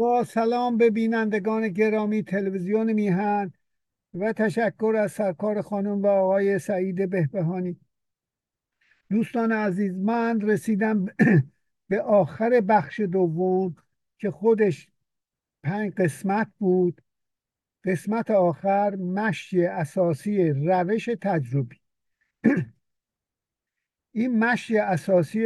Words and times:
با 0.00 0.24
سلام 0.24 0.76
به 0.76 0.90
بینندگان 0.90 1.68
گرامی 1.68 2.22
تلویزیون 2.22 2.92
میهن 2.92 3.52
و 4.14 4.32
تشکر 4.32 4.94
از 4.98 5.12
سرکار 5.12 5.62
خانم 5.62 6.02
و 6.02 6.06
آقای 6.06 6.58
سعید 6.58 7.10
بهبهانی. 7.10 7.80
دوستان 9.10 9.52
عزیز 9.52 9.94
من 9.94 10.40
رسیدم 10.40 11.06
به 11.88 12.02
آخر 12.02 12.60
بخش 12.60 13.00
دوم 13.00 13.76
که 14.18 14.30
خودش 14.30 14.88
پنج 15.62 15.92
قسمت 15.92 16.48
بود. 16.58 17.02
قسمت 17.84 18.30
آخر 18.30 18.94
مشی 18.94 19.66
اساسی 19.66 20.50
روش 20.50 21.08
تجربی. 21.20 21.80
این 24.12 24.38
مشی 24.38 24.78
اساسی 24.78 25.44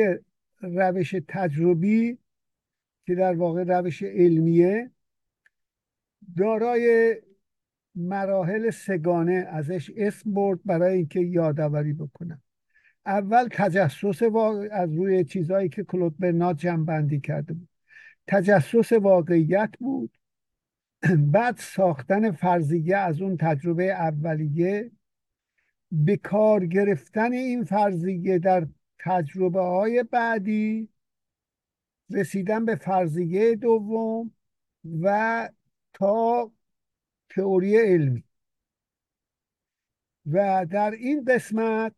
روش 0.62 1.14
تجربی 1.28 2.18
که 3.06 3.14
در 3.14 3.34
واقع 3.34 3.64
روش 3.64 4.02
علمیه 4.02 4.90
دارای 6.36 7.14
مراحل 7.94 8.70
سگانه 8.70 9.46
ازش 9.48 9.90
اسم 9.96 10.34
برد 10.34 10.60
برای 10.64 10.96
اینکه 10.96 11.20
یادآوری 11.20 11.92
بکنم 11.92 12.42
اول 13.06 13.48
تجسس 13.52 14.22
از 14.70 14.92
روی 14.92 15.24
چیزهایی 15.24 15.68
که 15.68 15.84
کلود 15.84 16.18
برنات 16.18 16.56
جمع 16.56 17.18
کرده 17.18 17.54
بود. 17.54 17.68
تجسس 18.26 18.92
واقعیت 18.92 19.70
بود. 19.80 20.18
بعد 21.18 21.56
ساختن 21.56 22.30
فرضیه 22.30 22.96
از 22.96 23.20
اون 23.20 23.36
تجربه 23.36 23.92
اولیه 23.92 24.90
به 25.92 26.16
کار 26.16 26.66
گرفتن 26.66 27.32
این 27.32 27.64
فرضیه 27.64 28.38
در 28.38 28.66
تجربه 28.98 29.60
های 29.60 30.02
بعدی 30.02 30.88
رسیدن 32.10 32.64
به 32.64 32.76
فرضیه 32.76 33.56
دوم 33.56 34.30
و 35.02 35.48
تا 35.92 36.52
تئوری 37.30 37.76
علمی. 37.76 38.24
و 40.26 40.66
در 40.70 40.90
این 40.90 41.24
قسمت 41.24 41.92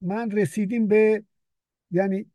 من 0.00 0.30
رسیدیم 0.30 0.86
به 0.86 1.24
یعنی 1.90 2.26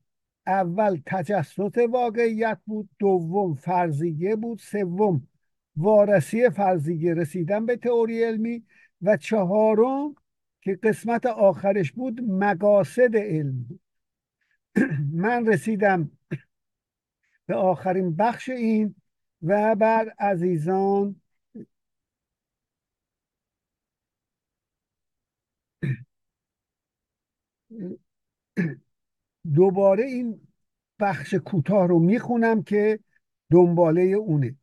اول 0.48 1.02
تجسس 1.06 1.78
واقعیت 1.90 2.60
بود 2.66 2.90
دوم 3.00 3.56
فرضیه 3.56 4.36
بود 4.36 4.60
سوم 4.60 5.28
وارسی 5.76 6.50
فرضیه 6.50 7.14
رسیدن 7.14 7.66
به 7.66 7.78
تئوری 7.78 8.24
علمی 8.24 8.64
و 9.02 9.18
چهارم 9.18 10.16
که 10.62 10.80
قسمت 10.84 11.26
آخرش 11.26 11.92
بود 11.92 12.22
مقاصد 12.22 13.16
علم 13.16 13.64
بود. 13.64 13.87
من 15.24 15.48
رسیدم 15.48 16.12
به 17.46 17.56
آخرین 17.56 18.16
بخش 18.16 18.50
این 18.50 18.96
و 19.42 19.76
بر 19.76 20.10
عزیزان 20.20 21.22
دوباره 29.56 30.04
این 30.04 30.48
بخش 31.00 31.34
کوتاه 31.34 31.88
رو 31.88 32.00
می‌خونم 32.00 32.64
که 32.64 33.00
دنباله 33.52 34.02
اونه. 34.02 34.56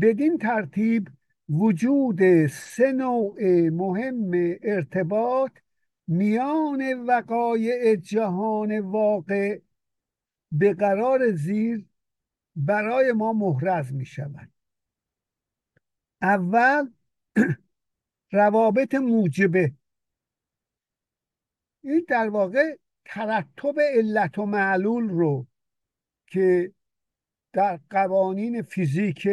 بدین 0.00 0.38
ترتیب 0.38 1.08
وجود 1.48 2.46
سه 2.46 2.92
نوع 2.92 3.42
مهم 3.70 4.30
ارتباط 4.62 5.52
میان 6.06 7.04
وقایع 7.06 7.96
جهان 7.96 8.78
واقع 8.78 9.60
به 10.52 10.74
قرار 10.74 11.32
زیر 11.32 11.86
برای 12.56 13.12
ما 13.12 13.32
محرز 13.32 13.92
می 13.92 14.06
شود 14.06 14.52
اول 16.22 16.90
روابط 18.32 18.94
موجبه. 18.94 19.72
این 21.82 22.06
در 22.08 22.28
واقع 22.28 22.76
ترتب 23.04 23.80
علت 23.80 24.38
و 24.38 24.46
معلول 24.46 25.08
رو 25.08 25.46
که 26.26 26.72
در 27.52 27.80
قوانین 27.90 28.62
فیزیک 28.62 29.28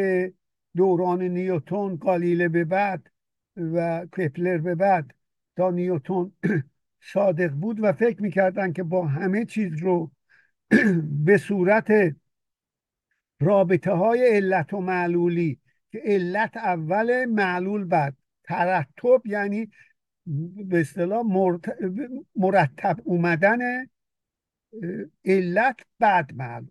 دوران 0.76 1.22
نیوتون 1.22 1.96
قالیله 1.96 2.50
به 2.50 2.66
بعد 2.66 3.12
و 3.58 4.06
کپلر 4.06 4.58
به 4.58 4.76
بعد 4.76 5.14
تا 5.56 5.72
نیوتون 5.72 6.32
صادق 7.14 7.52
بود 7.52 7.80
و 7.84 7.94
فکر 7.94 8.22
می‌کردن 8.22 8.74
که 8.74 8.84
با 8.84 9.08
همه 9.08 9.46
چیز 9.46 9.74
رو 9.82 10.12
به 11.26 11.38
صورت 11.38 11.92
رابطه 13.40 13.92
های 13.92 14.28
علت 14.36 14.74
و 14.74 14.82
معلولی 14.82 15.60
که 15.92 16.02
علت 16.06 16.58
اول 16.58 17.26
معلول 17.26 17.84
بعد 17.84 18.18
ترتب 18.44 19.22
یعنی 19.26 19.72
به 20.66 20.80
اصطلاح 20.80 21.24
مرتب 22.36 22.98
اومدن 23.04 23.60
علت 25.26 25.80
بعد 26.00 26.34
معلول. 26.34 26.70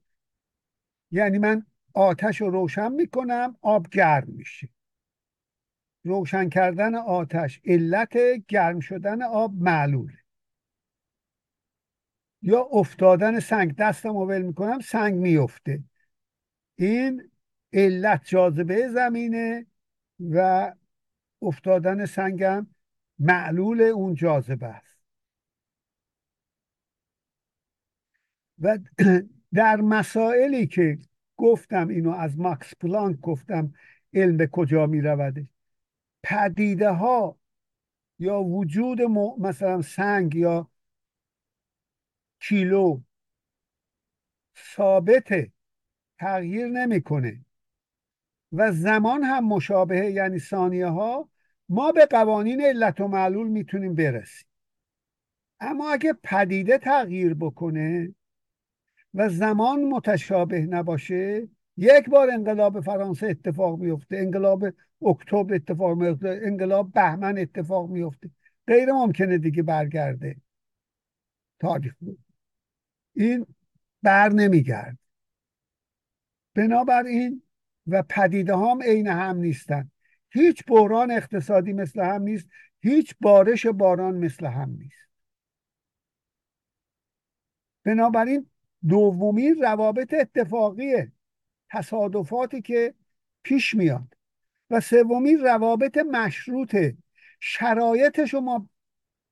یعنی 1.10 1.38
من 1.38 1.66
آتش 1.94 2.40
رو 2.40 2.50
روشن 2.50 2.92
می‌کنم 2.92 3.56
آب 3.60 3.88
گرم 3.88 4.28
میشه. 4.28 4.68
روشن 6.04 6.48
کردن 6.48 6.94
آتش 6.94 7.60
علت 7.64 8.16
گرم 8.48 8.80
شدن 8.80 9.22
آب 9.22 9.54
معلوله. 9.54 10.18
یا 12.42 12.60
افتادن 12.60 13.40
سنگ 13.40 13.76
دستم 13.76 14.16
ول 14.16 14.42
می‌کنم 14.42 14.80
سنگ 14.80 15.14
میفته 15.14 15.84
این 16.76 17.30
علت 17.72 18.24
جاذبه 18.24 18.88
زمینه 18.88 19.66
و 20.20 20.72
افتادن 21.42 22.06
سنگم 22.06 22.66
معلول 23.18 23.80
اون 23.80 24.14
جاذبه 24.14 24.66
است. 24.66 25.00
و 28.58 28.78
در 29.54 29.76
مسائلی 29.76 30.66
که 30.66 30.98
گفتم 31.36 31.88
اینو 31.88 32.10
از 32.10 32.38
ماکس 32.38 32.74
پلانک 32.80 33.20
گفتم 33.20 33.74
علم 34.14 34.36
به 34.36 34.46
کجا 34.46 34.86
می 34.86 35.00
رودش 35.00 35.46
پدیده 36.22 36.90
ها 36.90 37.38
یا 38.18 38.42
وجود 38.42 39.00
مثلا 39.38 39.82
سنگ 39.82 40.34
یا 40.34 40.70
کیلو 42.40 43.00
ثابته 44.76 45.52
تغییر 46.18 46.66
نمی‌کنه. 46.66 47.44
و 48.52 48.72
زمان 48.72 49.22
هم 49.22 49.44
مشابهه 49.44 50.10
یعنی 50.10 50.38
ثانیه 50.38 50.86
ها 50.86 51.28
ما 51.68 51.92
به 51.92 52.06
قوانین 52.06 52.60
علت 52.60 53.00
و 53.00 53.08
معلول 53.08 53.48
می‌تونیم 53.48 53.94
برسیم. 53.94 54.48
اما 55.60 55.92
اگه 55.92 56.12
پدیده 56.12 56.78
تغییر 56.78 57.34
بکنه 57.34 58.14
و 59.14 59.28
زمان 59.28 59.84
متشابه 59.84 60.60
نباشه 60.60 61.48
یک 61.76 62.08
بار 62.08 62.30
انقلاب 62.30 62.80
فرانسه 62.80 63.26
اتفاق 63.26 63.78
میفته 63.78 64.16
انقلاب 64.16 64.64
اکتبر 65.06 65.54
اتفاق 65.54 65.98
میفته 65.98 66.40
انقلاب 66.42 66.92
بهمن 66.92 67.38
اتفاق 67.38 67.90
میفته 67.90 68.30
غیر 68.66 68.92
ممکنه 68.92 69.38
دیگه 69.38 69.62
برگرده. 69.62 70.36
تاریخ. 71.60 71.94
این 73.14 73.46
بر 74.02 74.28
نمیگرد. 74.28 74.98
بنابراین 76.54 77.42
و 77.86 78.02
پدیده 78.02 78.56
هم 78.56 78.82
عین 78.82 79.06
هم 79.06 79.36
نیستن. 79.36 79.90
هیچ 80.30 80.64
بحران 80.66 81.10
اقتصادی 81.10 81.72
مثل 81.72 82.00
هم 82.00 82.22
نیست 82.22 82.48
هیچ 82.80 83.14
بارش 83.20 83.66
باران 83.66 84.14
مثل 84.14 84.46
هم 84.46 84.70
نیست. 84.70 85.08
بنابراین 87.84 88.50
دومی 88.88 89.50
روابط 89.50 90.14
اتفاقیه 90.14 91.12
تصادفاتی 91.70 92.62
که 92.62 92.94
پیش 93.42 93.74
میاد. 93.74 94.19
و 94.70 94.80
سومی 94.80 95.36
روابط 95.36 95.98
مشروطه 95.98 96.96
شرایطش 97.40 98.34
رو 98.34 98.40
ما 98.40 98.70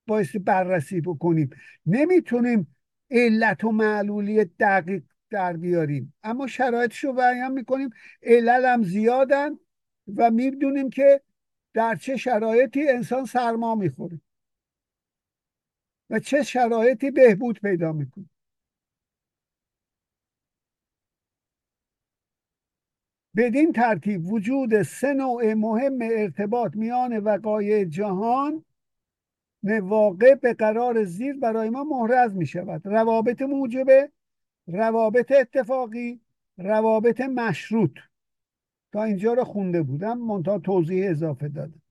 بایستی 0.06 0.38
بررسی 0.38 1.00
بکنیم. 1.00 1.50
نمی‌تونیم 1.86 2.74
علت 3.10 3.64
و 3.64 3.72
معلولی 3.72 4.44
دقیق 4.44 5.02
در 5.30 5.52
بیاریم. 5.52 6.14
اما 6.22 6.46
شرایطش 6.46 7.04
رو 7.04 7.12
بیان 7.12 7.52
می‌کنیم. 7.52 7.90
علل 8.22 8.64
هم 8.64 8.82
زیادن 8.82 9.58
و 10.16 10.30
می‌دونیم 10.30 10.90
که 10.90 11.20
در 11.74 11.96
چه 11.96 12.16
شرایطی 12.16 12.88
انسان 12.88 13.24
سرما 13.24 13.74
می‌خوره 13.74 14.20
و 16.10 16.18
چه 16.18 16.42
شرایطی 16.42 17.10
بهبود 17.10 17.60
پیدا 17.60 17.92
می‌کنه. 17.92 18.26
بدین 23.38 23.72
ترتیب 23.72 24.32
وجود 24.32 24.82
سه 24.82 25.12
نوع 25.12 25.54
مهم 25.54 25.98
ارتباط 26.02 26.76
میان 26.76 27.18
وقایع 27.18 27.84
جهان 27.84 28.64
واقع 29.82 30.34
به 30.34 30.54
قرار 30.54 31.04
زیر 31.04 31.36
برای 31.36 31.70
ما 31.70 31.84
محرز 31.84 32.34
می 32.34 32.46
شود 32.46 32.82
روابط 32.84 33.42
موجبه 33.42 34.10
روابط 34.66 35.32
اتفاقی 35.32 36.20
روابط 36.58 37.20
مشروط. 37.20 37.98
تا 38.92 39.04
اینجا 39.04 39.32
رو 39.32 39.44
خونده 39.44 39.82
بودم 39.82 40.18
منتها 40.18 40.58
توضیح 40.58 41.10
اضافه 41.10 41.48
دادم. 41.48 41.82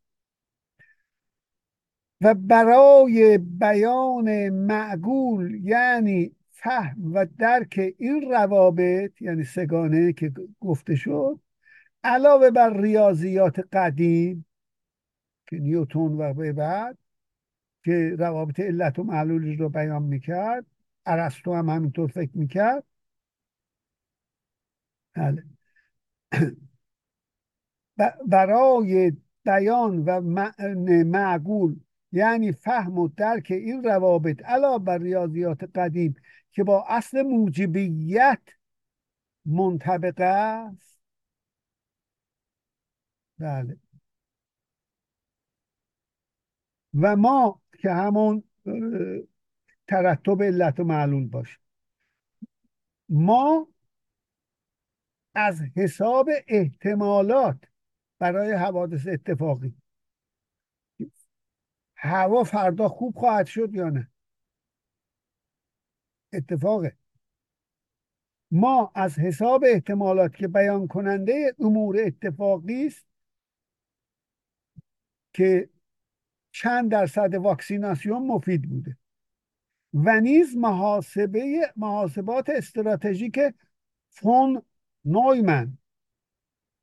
و 2.22 2.34
برای 2.34 3.38
بیان 3.38 4.50
معقول 4.50 5.66
یعنی 5.66 6.37
فهم 6.59 7.13
و 7.13 7.25
درک 7.38 7.94
این 7.98 8.31
روابط 8.31 9.21
یعنی 9.21 9.44
سگانه 9.44 10.13
که 10.13 10.31
گفته 10.59 10.95
شد 10.95 11.39
علاوه 12.04 12.51
بر 12.51 12.81
ریاضیات 12.81 13.59
قدیم 13.74 14.45
که 15.50 15.57
نیوتون 15.57 16.13
و 16.18 16.33
به 16.33 16.54
بعد 16.54 16.98
که 17.83 18.15
روابط 18.19 18.59
علت 18.59 19.00
و 19.00 19.04
معلولی 19.04 19.56
رو 19.56 19.69
بیان 19.69 20.04
می‌کرد 20.04 20.65
ارسطو 21.06 21.54
هم 21.54 21.69
همینطور 21.69 22.07
فکر 22.07 22.38
می‌کرد. 22.38 22.83
بله. 25.13 25.44
برای 28.27 29.12
بیان 29.44 30.04
و 30.06 30.21
معقول 31.06 31.80
یعنی 32.12 32.51
فهم 32.51 32.98
و 32.98 33.07
درک 33.07 33.48
این 33.50 33.83
روابط 33.83 34.45
علاوه 34.45 34.83
بر 34.83 34.98
ریاضیات 34.98 35.63
قدیم 35.75 36.15
که 36.51 36.63
با 36.63 36.86
اصل 36.89 37.21
موجبیت 37.21 38.42
منطبق 39.45 40.21
است. 40.21 41.00
بله. 43.39 43.77
و 46.94 47.15
ما 47.15 47.62
که 47.81 47.92
همون 47.92 48.44
ترتب 49.88 50.44
علت 50.44 50.80
و 50.80 50.83
معلول 50.83 51.27
باشه 51.27 51.57
ما 53.09 53.68
از 55.36 55.62
حساب 55.75 56.30
احتمالات 56.48 57.57
برای 58.19 58.51
حوادث 58.51 59.07
اتفاقی 59.07 59.75
هوا 61.98 62.44
فردا 62.44 62.88
خوب 62.88 63.16
خواهد 63.16 63.46
شد 63.46 63.76
یا 63.76 63.90
نه؟ 63.90 64.12
اتفاقه. 66.34 66.98
ما 68.52 68.92
از 68.96 69.20
حساب 69.20 69.64
احتمالات 69.68 70.36
که 70.36 70.48
بیان 70.48 70.88
کننده 70.88 71.56
امور 71.60 71.98
اتفاقی 72.00 72.88
است 72.88 73.06
که 75.34 75.70
چند 76.52 76.92
درصد 76.92 77.34
واکسیناسیون 77.34 78.28
مفید 78.28 78.70
بوده 78.70 78.98
و 79.94 80.20
نیز 80.20 80.58
محاسبه 80.58 81.74
محاسبات 81.76 82.50
استراتژیک 82.50 83.40
فون 84.10 84.62
نویمن 85.06 85.78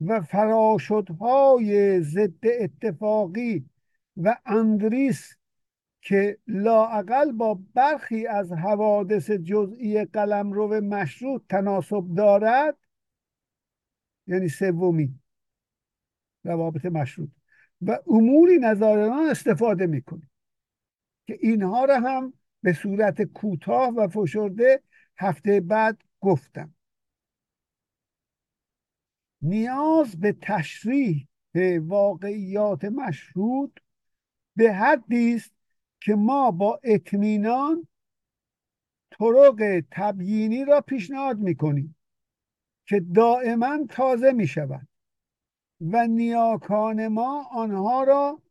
و 0.00 0.20
فراشدهای 0.20 2.00
ضد 2.00 2.46
اتفاقی 2.60 3.70
و 4.16 4.36
اندریس 4.46 5.36
که 6.00 6.38
لاعقل 6.46 7.32
با 7.32 7.60
برخی 7.74 8.26
از 8.26 8.52
حوادث 8.52 9.30
جزئی 9.30 10.04
قلمرو 10.04 10.80
مشروط 10.80 11.42
تناسب 11.48 12.04
دارد 12.16 12.78
یعنی 14.26 14.48
سومی 14.48 15.20
روابط 16.44 16.84
مشروط. 16.84 17.30
و 17.82 17.98
اموری 18.06 18.58
نظاران 18.58 19.30
استفاده 19.30 19.86
می‌کنیم 19.86 20.30
که 21.26 21.38
اینها 21.40 21.84
را 21.84 22.00
هم 22.00 22.32
به 22.62 22.72
صورت 22.72 23.22
کوتاه 23.22 23.88
و 23.88 24.08
فشرده 24.08 24.82
هفته 25.18 25.60
بعد 25.60 26.02
گفتم. 26.20 26.74
نیاز 29.42 30.20
به 30.20 30.36
تشریح 30.42 31.28
واقعیات 31.80 32.84
مشروط 32.84 33.70
به 34.56 34.72
حدی 34.72 35.34
است 35.34 35.52
که 36.00 36.14
ما 36.14 36.50
با 36.50 36.80
اطمینان 36.82 37.88
طرق 39.10 39.84
تبیینی 39.90 40.64
را 40.64 40.80
پیشنهاد 40.80 41.38
می‌کنیم 41.38 41.96
که 42.86 43.00
دائما 43.14 43.78
تازه 43.88 44.32
می 44.32 44.46
شود 44.46 44.88
و 45.80 46.06
نیاکان 46.06 47.08
ما 47.08 47.44
آنها 47.52 48.04
را 48.04 48.42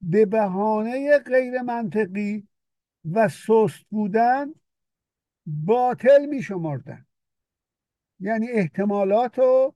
به 0.00 0.26
بهانه 0.26 1.18
غیر 1.18 1.62
منطقی 1.62 2.48
و 3.12 3.28
سست 3.28 3.84
بودن 3.90 4.54
باطل 5.46 6.26
می 6.26 6.42
شمردن 6.42 7.06
یعنی 8.20 8.48
احتمالات 8.48 9.38
و, 9.38 9.74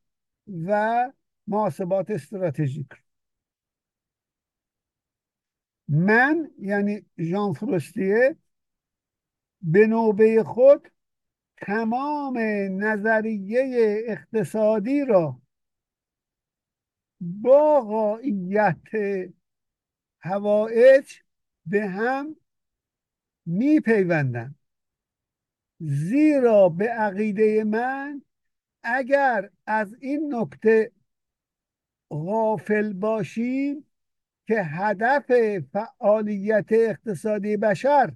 و 0.66 1.12
محاسبات 1.46 2.10
استراتژیک. 2.10 2.88
من 5.92 6.50
یعنی 6.58 7.06
ژان 7.18 7.52
فروستیه 7.52 8.36
به 9.62 9.86
نوبه 9.86 10.44
خود 10.44 10.92
تمام 11.56 12.38
نظریه 12.84 14.04
اقتصادی 14.06 15.04
را 15.04 15.42
با 17.20 17.80
قایت 17.80 18.82
هوایج 20.20 21.12
به 21.66 21.88
هم 21.88 22.36
میپیوندن 23.46 24.54
زیرا 25.80 26.68
به 26.68 26.88
عقیده 26.88 27.64
من 27.64 28.22
اگر 28.82 29.50
از 29.66 29.94
این 30.00 30.34
نکته 30.34 30.92
غافل 32.10 32.92
باشیم 32.92 33.86
که 34.46 34.62
هدف 34.62 35.32
فعالیت 35.72 36.66
اقتصادی 36.70 37.56
بشر 37.56 38.12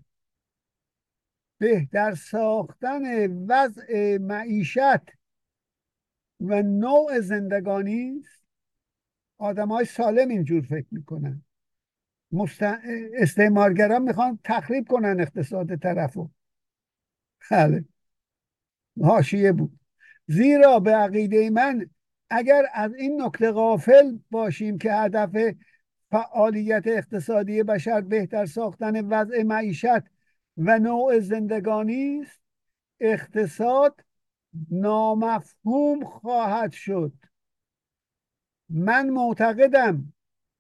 بهتر 1.58 2.14
ساختن 2.14 3.26
وضع 3.46 4.18
معیشت 4.18 5.16
و 6.40 6.62
نوع 6.62 7.20
زندگانی 7.20 8.20
است 8.20 8.46
آدم 9.38 9.68
های 9.68 9.84
سالم 9.84 10.28
اینجور 10.28 10.62
فکر 10.62 10.86
می‌کنن. 10.90 11.42
مست... 12.32 12.62
استعمارگران 13.14 14.02
می‌خوان 14.02 14.38
تخریب 14.44 14.88
کنن 14.88 15.20
اقتصاد 15.20 15.76
طرفو. 15.76 16.30
بله. 17.50 17.84
حاشیه 19.02 19.52
بود. 19.52 19.80
زیرا 20.26 20.80
به 20.80 20.94
عقیده 20.94 21.50
من 21.50 21.90
اگر 22.30 22.62
از 22.74 22.94
این 22.94 23.22
نکته 23.22 23.50
غافل 23.50 24.18
باشیم 24.30 24.78
که 24.78 24.92
هدف 24.92 25.54
فعالیت 26.10 26.82
اقتصادی 26.86 27.62
بشر 27.62 28.00
بهتر 28.00 28.46
ساختن 28.46 29.06
وضع 29.06 29.42
معیشت 29.42 30.02
و 30.56 30.78
نوع 30.78 31.20
زندگانی 31.20 32.20
است. 32.22 32.40
اقتصاد 33.00 34.04
نامفهوم 34.70 36.04
خواهد 36.04 36.72
شد. 36.72 37.12
من 38.68 39.10
معتقدم 39.10 40.12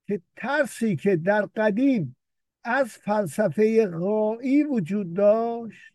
که 0.06 0.22
ترسی 0.36 0.96
که 0.96 1.16
در 1.16 1.46
قدیم 1.46 2.16
از 2.64 2.88
فلسفه 2.88 3.86
غایی 3.86 4.64
وجود 4.64 5.14
داشت 5.14 5.94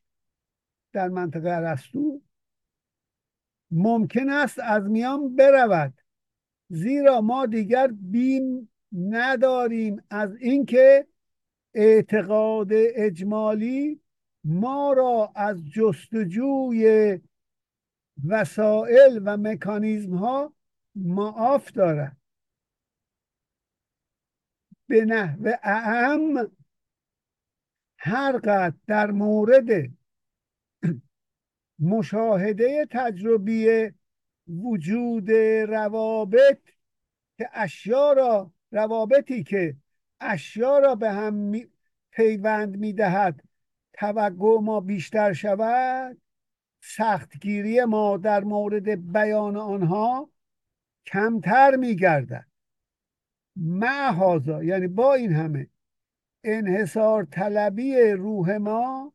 در 0.94 1.08
منطقه 1.08 1.50
ارسطو 1.50 2.22
ممکن 3.72 4.30
است 4.30 4.60
از 4.60 4.84
میان 4.84 5.36
برود 5.36 5.94
زیرا 6.70 7.22
ما 7.22 7.46
دیگر 7.46 7.88
بیم 7.88 8.70
نداریم. 8.94 10.04
از 10.10 10.36
اینکه 10.36 11.08
اعتقاد 11.74 12.68
اجمالی 12.74 14.02
ما 14.44 14.94
را 14.94 15.32
از 15.36 15.66
جستجوی 15.66 17.20
وسایل 18.28 19.22
و 19.26 19.38
مکانیزم 19.38 20.16
ها 20.16 20.54
معاف 20.96 21.72
دارد. 21.72 22.18
به 24.88 25.06
نحو 25.06 25.52
اعم 25.64 26.52
هر 27.98 28.38
قد 28.38 28.76
در 28.88 29.12
مورد 29.12 29.90
مشاهده 31.80 32.88
تجربی 32.92 33.90
وجود 34.48 35.32
روابط 35.68 36.60
که 37.38 37.50
اشیا 37.54 38.14
را 38.14 38.54
روابطی 38.72 39.44
که 39.44 39.76
اشیا 40.20 40.80
را 40.80 40.96
به 40.96 41.12
هم 41.12 41.62
پیوند 42.12 42.78
می‌دهد 42.78 43.44
توقع 43.94 44.60
ما 44.62 44.80
بیشتر 44.80 45.34
شود. 45.34 46.18
سختگیری 46.82 47.86
ما 47.86 48.18
در 48.18 48.44
مورد 48.44 49.12
بیان 49.12 49.58
آنها 49.58 50.30
کمتر 51.06 51.76
میگردد. 51.76 52.46
معهازا 53.56 54.64
یعنی 54.64 54.88
با 54.88 55.14
این 55.14 55.34
همه 55.34 55.68
انحصار 56.44 57.28
طلبی 57.32 58.02
روح 58.02 58.58
ما 58.58 59.14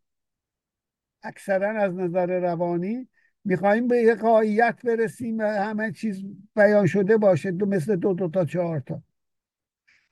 اکثرا 1.22 1.82
از 1.82 1.94
نظر 1.94 2.40
روانی 2.40 3.08
می‌خوایم 3.44 3.88
به 3.88 3.96
یک 3.96 4.18
قایت 4.18 4.78
برسیم 4.84 5.38
و 5.38 5.42
همه 5.42 5.92
چیز 5.92 6.25
بیان 6.56 6.86
شده 6.86 7.16
باشه 7.16 7.50
دو 7.50 7.66
مثل 7.66 7.96
دو 7.96 8.14
دو 8.14 8.28
تا 8.28 8.44
چهار 8.44 8.80
تا. 8.80 9.02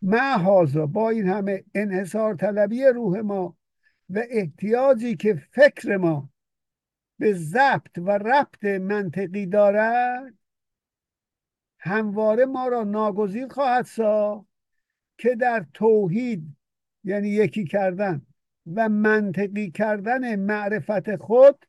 معهازا 0.04 0.86
با 0.86 1.10
این 1.10 1.28
همه 1.28 1.64
انحصار 1.74 2.34
طلبی 2.34 2.84
روح 2.84 3.20
ما 3.20 3.56
و 4.10 4.22
احتیاجی 4.30 5.16
که 5.16 5.34
فکر 5.34 5.96
ما 5.96 6.30
به 7.18 7.32
ضبط 7.32 7.98
و 7.98 8.10
ربط 8.10 8.64
منطقی 8.64 9.46
دارد 9.46 10.34
همواره 11.78 12.44
ما 12.44 12.68
را 12.68 12.84
ناگزیر 12.84 13.48
خواهد 13.48 13.84
ساخت 13.84 14.46
که 15.18 15.34
در 15.34 15.66
توحید 15.74 16.56
یعنی 17.04 17.28
یکی 17.28 17.64
کردن 17.64 18.26
و 18.74 18.88
منطقی 18.88 19.70
کردن 19.70 20.36
معرفت 20.36 21.16
خود 21.16 21.66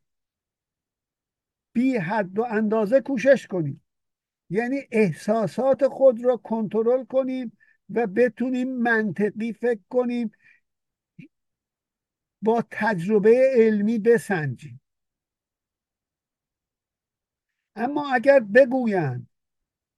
بی 1.74 1.98
حد 1.98 2.40
و 2.40 2.44
اندازه 2.44 3.02
کوشش 3.02 3.48
کنیم. 3.48 3.82
یعنی 4.50 4.82
احساسات 4.92 5.88
خود 5.88 6.26
را 6.26 6.38
کنترل 6.38 7.06
کنیم 7.06 7.58
و 7.90 8.08
بتونیم 8.08 8.78
منطقی 8.78 9.54
فکر 9.54 9.82
کنیم 9.90 10.32
با 12.42 12.64
تجربه 12.72 13.54
علمی 13.56 14.00
بسنجیم. 14.00 14.82
اما 17.76 18.14
اگر 18.14 18.40
بگویند 18.40 19.28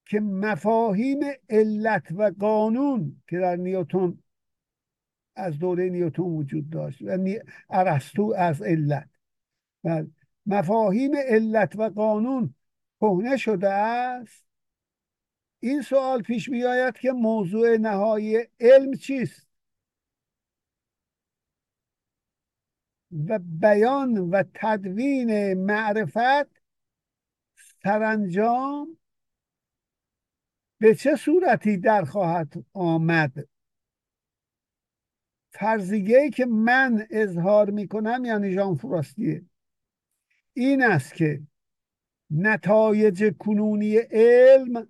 که 0.06 0.20
مفاهیم 0.20 1.20
علت 1.50 2.12
و 2.12 2.32
قانون 2.40 3.22
که 3.28 3.40
در 3.40 3.56
نیوتون 3.56 4.24
از 5.36 5.60
دوره 5.60 5.90
نیوتون 5.90 6.26
وجود 6.26 6.70
داشت 6.70 7.02
و 7.02 7.18
ارسطو 7.70 8.34
از 8.38 8.62
علت. 8.62 9.10
و 9.84 10.04
مفاهیم 10.46 11.12
علت 11.16 11.76
و 11.76 11.90
قانون 11.90 12.54
کهنه 13.00 13.38
شده 13.38 13.70
است. 13.70 14.47
این 15.60 15.82
سوال 15.82 16.22
پیش 16.22 16.50
می 16.50 16.64
آید 16.64 16.98
که 16.98 17.12
موضوع 17.12 17.78
نهایی 17.78 18.38
علم 18.60 18.94
چیست؟ 18.94 19.48
و 23.12 23.40
بیان 23.40 24.18
و 24.18 24.44
تدوین 24.54 25.54
معرفت 25.54 26.62
سرانجام 27.84 28.98
به 30.80 30.96
چه 30.96 31.16
صورتی 31.16 31.78
در 31.78 32.06
خواهد 32.06 32.54
آمد؟ 32.74 33.34
فرضیه 35.50 36.30
که 36.30 36.46
من 36.46 37.08
اظهار 37.10 37.70
می 37.70 37.88
کنم 37.88 38.26
یعنی 38.26 38.56
جان 38.56 38.76
فراستیه 38.76 39.46
این 40.54 40.84
است 40.84 41.14
که 41.14 41.42
نتایج 42.32 43.34
کنونی 43.40 43.98
علم 44.12 44.88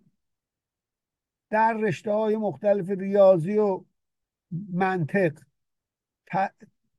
در 1.49 1.73
رشته 1.73 2.11
های 2.11 2.35
مختلف 2.37 2.89
ریاضی 2.89 3.57
و 3.57 3.83
منطق 4.73 5.39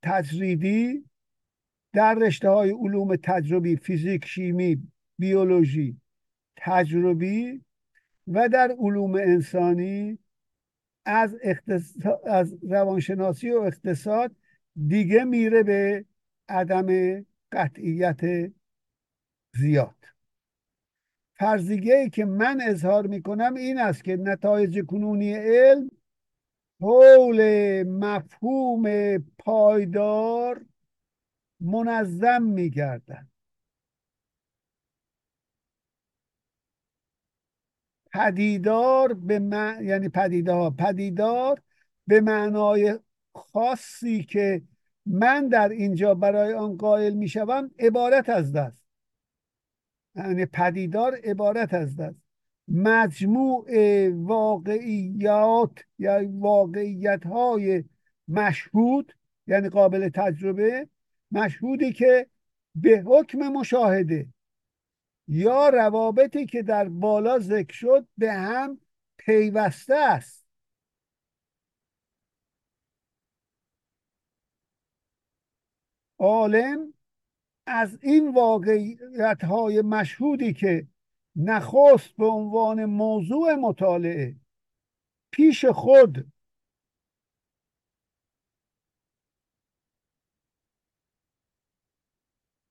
تجریدی 0.03 1.05
در 1.93 2.15
رشته 2.15 2.49
های 2.51 2.71
علوم 2.71 3.17
تجربی 3.17 3.77
فیزیک 3.77 4.25
شیمی 4.25 4.89
بیولوژی 5.19 6.01
تجربی 6.57 7.65
و 8.29 8.49
در 8.49 8.77
علوم 8.79 9.15
انسانی 9.15 10.19
از, 11.05 11.37
از 12.27 12.57
روانشناسی 12.63 13.51
و 13.51 13.59
اقتصاد 13.59 14.37
دیگه 14.87 15.25
میره 15.25 15.63
به 15.63 16.05
عدم 16.49 16.87
قطعیت 17.53 18.51
زیاد. 19.55 19.95
فرضیه 21.39 21.97
ای 21.97 22.11
که 22.11 22.25
من 22.25 22.61
اظهار 22.61 23.07
می‌کنم 23.07 23.55
این 23.55 23.79
است 23.79 24.05
که 24.05 24.17
نتایج 24.17 24.87
کنونی 24.87 25.35
علم 25.35 25.91
حول 26.81 27.43
مفهوم 27.83 29.19
پایدار 29.19 30.67
منظم 31.61 32.43
میگردن 32.43 33.29
پدیدار 38.13 39.15
به 39.15 39.39
من... 39.39 39.79
یعنی 39.83 40.09
پدیدار 40.09 40.71
پدیدار 40.71 41.63
به 42.07 42.21
معنای 42.21 42.99
خاصی 43.35 44.25
که 44.25 44.63
من 45.07 45.49
در 45.49 45.69
اینجا 45.69 46.15
برای 46.15 46.55
آن 46.55 46.77
قائل 46.77 47.15
می‌شوم 47.15 47.71
عبارت 47.79 48.29
از 48.29 48.53
دست. 48.53 48.88
یعنی 50.15 50.47
پدیدار 50.47 51.15
عبارت 51.25 51.75
از 51.75 51.97
دست. 51.97 52.17
مجموع 52.69 53.69
واقعیات 54.09 55.79
یا 55.99 56.21
واقعیت 56.31 57.27
های 57.27 57.85
مشهود 58.29 59.13
یعنی 59.47 59.69
قابل 59.69 60.09
تجربه 60.09 60.89
مشهودی 61.31 61.93
که 61.93 62.27
به 62.75 63.03
حکم 63.07 63.39
مشاهده 63.39 64.27
یا 65.29 65.69
روابطی 65.69 66.47
که 66.47 66.63
در 66.63 66.89
بالا 66.89 67.39
ذکر 67.39 67.75
شد 67.75 68.07
به 68.19 68.33
هم 68.33 68.81
پیوسته 69.17 69.95
است. 69.95 70.47
عالم 76.19 76.95
از 77.69 77.99
این 78.03 78.35
واقعیت 78.35 79.45
های 79.45 79.83
مشهودی 79.83 80.53
که 80.53 80.87
نخست 81.37 82.17
به 82.17 82.27
عنوان 82.27 82.85
موضوع 82.85 83.55
مطالعه 83.55 84.37
پیش 85.31 85.65
خود 85.65 86.33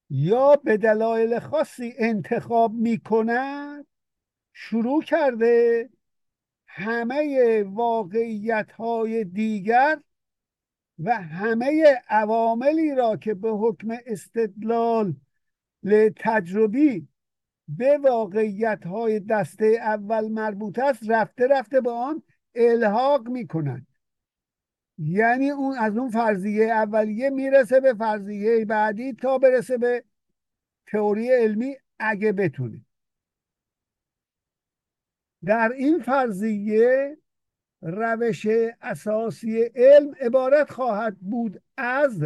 یا 0.09 0.55
به 0.55 0.77
دلایل 0.77 1.39
خاصی 1.39 1.93
انتخاب 1.97 2.73
می 2.73 2.99
کند 2.99 3.87
شروع 4.53 5.03
کرده 5.03 5.89
همه 6.67 7.63
واقعیت 7.63 8.71
های 8.71 9.23
دیگر 9.23 10.01
و 10.99 11.15
همه 11.15 12.01
عواملی 12.09 12.95
را 12.95 13.17
که 13.17 13.33
به 13.33 13.49
حکم 13.49 13.87
استدلال 14.05 15.15
تجربی 16.15 17.07
به 17.67 17.97
واقعیت 17.97 18.85
های 18.85 19.19
دسته 19.19 19.65
اول 19.65 20.27
مربوط 20.27 20.79
است 20.79 21.09
رفته 21.09 21.47
رفته 21.47 21.81
به 21.81 21.91
آن 21.91 22.23
الحاق 22.55 23.27
می 23.27 23.47
کند 23.47 23.87
یعنی 24.97 25.49
اون 25.49 25.77
از 25.77 25.97
اون 25.97 26.09
فرضیه 26.09 26.65
اولیه 26.65 27.29
می‌رسه 27.29 27.79
به 27.79 27.93
فرضیه 27.93 28.65
بعدی 28.65 29.13
تا 29.13 29.37
برسه 29.37 29.77
به 29.77 30.03
تئوری 30.91 31.31
علمی 31.31 31.75
اگه 31.99 32.31
بتونه. 32.31 32.85
در 35.45 35.71
این 35.71 35.99
فرضیه 35.99 37.17
روش 37.81 38.47
اساسی 38.81 39.63
علم 39.63 40.15
عبارت 40.19 40.71
خواهد 40.71 41.17
بود 41.19 41.61
از 41.77 42.23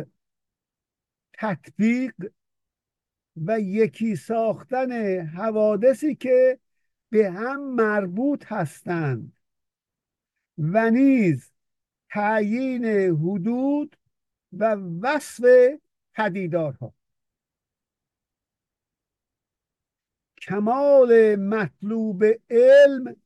تطبیق 1.34 2.14
و 3.36 3.60
یکی 3.60 4.16
ساختن 4.16 5.20
حوادثی 5.20 6.16
که 6.16 6.60
به 7.10 7.32
هم 7.32 7.76
مربوط 7.76 8.46
هستند 8.46 9.34
و 10.58 10.90
نیز 10.90 11.52
تعیین 12.10 12.86
حدود 12.86 13.98
و 14.54 14.76
وصف 15.02 15.44
پدیدارها. 16.14 16.94
کمال 20.42 21.36
مطلوب 21.36 22.24
علم 22.50 23.21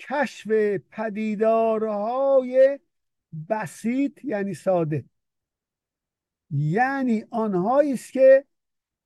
کشف 0.00 0.50
پدیدارهای 0.90 2.78
بسیط 3.48 4.24
یعنی 4.24 4.54
ساده. 4.54 5.04
یعنی 6.50 7.24
آنهایی 7.30 7.92
است 7.92 8.12
که 8.12 8.44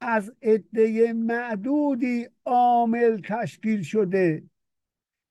از 0.00 0.32
عده 0.42 1.12
معدودی 1.12 2.28
عامل 2.44 3.20
تشکیل 3.20 3.82
شده 3.82 4.42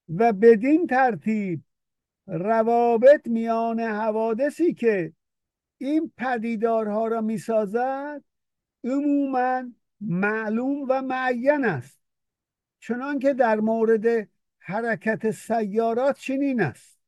و 0.09 0.33
بدین 0.33 0.87
ترتیب 0.87 1.63
روابط 2.27 3.27
میان 3.27 3.79
حوادثی 3.79 4.73
که 4.73 5.13
این 5.77 6.11
پدیدارها 6.17 7.07
را 7.07 7.21
می‌سازد 7.21 8.23
عموما 8.83 9.63
معلوم 10.01 10.85
و 10.89 11.01
معین 11.01 11.65
است. 11.65 11.99
چنان 12.79 13.19
که 13.19 13.33
در 13.33 13.59
مورد 13.59 14.29
حرکت 14.59 15.31
سیارات 15.31 16.17
چنین 16.17 16.61
است. 16.61 16.99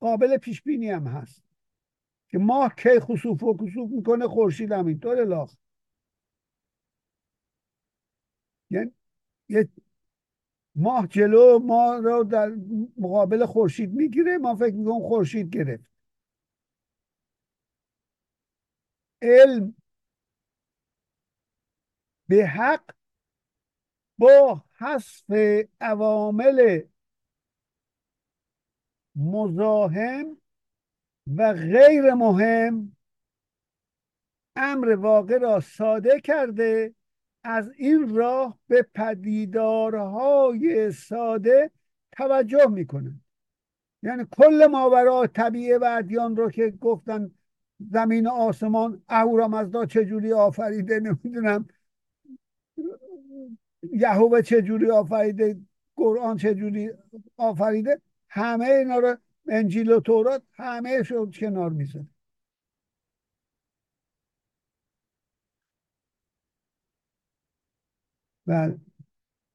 قابل 0.00 0.36
پیش 0.36 0.62
بینی 0.62 0.90
هم 0.90 1.06
هست. 1.06 1.42
که 2.28 2.38
ماه 2.38 2.74
کی 2.74 3.00
خسوف 3.00 3.42
و 3.42 3.56
کسوف 3.56 3.90
می‌کنه 3.90 4.28
خورشید 4.28 4.72
هم 4.72 4.86
اینطور 4.86 5.24
لاخ. 5.24 5.56
یعنی 8.70 8.92
یه 9.48 9.68
ماه 10.74 11.06
جلو 11.06 11.58
ما 11.58 11.96
رو 11.96 12.24
در 12.24 12.56
مقابل 12.98 13.46
خورشید 13.46 13.92
می‌گیره 13.92 14.38
ما 14.38 14.56
فکر 14.56 14.74
می‌کنم 14.74 15.00
خورشید 15.00 15.50
گرفت. 15.50 15.90
علم 19.22 19.74
به 22.28 22.46
حق 22.46 22.90
با 24.18 24.64
حذف 24.78 25.30
عوامل 25.80 26.80
مزاحم 29.16 30.36
و 31.36 31.52
غیر 31.52 32.14
مهم 32.14 32.96
امر 34.56 34.94
واقع 34.94 35.38
را 35.38 35.60
ساده 35.60 36.20
کرده 36.20 36.94
از 37.44 37.70
این 37.76 38.16
راه 38.16 38.58
به 38.68 38.86
پدیدارهای 38.94 40.92
ساده 40.92 41.70
توجه 42.12 42.66
می‌کنن 42.66 43.20
یعنی 44.02 44.26
کل 44.30 44.66
ماورا 44.70 45.26
طبیعه 45.26 45.78
و 45.78 45.84
ادیان 45.98 46.36
رو 46.36 46.50
که 46.50 46.70
گفتن 46.80 47.30
زمین 47.90 48.26
و 48.26 48.30
آسمان 48.30 49.02
اهورامزدا 49.08 49.86
چجوری 49.86 50.32
آفریده 50.32 51.00
نمی‌دونم. 51.00 51.68
یهوه 53.92 54.42
چجوری 54.42 54.90
آفریده 54.90 55.56
قرآن 55.96 56.36
چجوری 56.36 56.90
آفریده 57.36 58.00
همه 58.28 58.64
اینا 58.64 58.98
رو 58.98 59.16
انجیل 59.48 59.92
و 59.92 60.00
تورات 60.00 60.42
همه 60.52 61.02
شد 61.02 61.30
کنار 61.40 61.70
میزن 61.70 62.08
بله. 68.46 68.78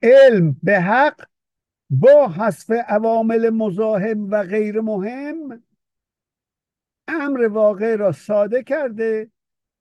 علم 0.03 0.57
به 0.63 0.79
حق 0.79 1.25
با 1.89 2.27
حذف 2.27 2.71
عوامل 2.71 3.49
مزاحم 3.49 4.29
و 4.31 4.43
غیر 4.43 4.81
مهم 4.81 5.63
امر 7.07 7.47
واقع 7.47 7.95
را 7.95 8.11
ساده 8.11 8.63
کرده 8.63 9.31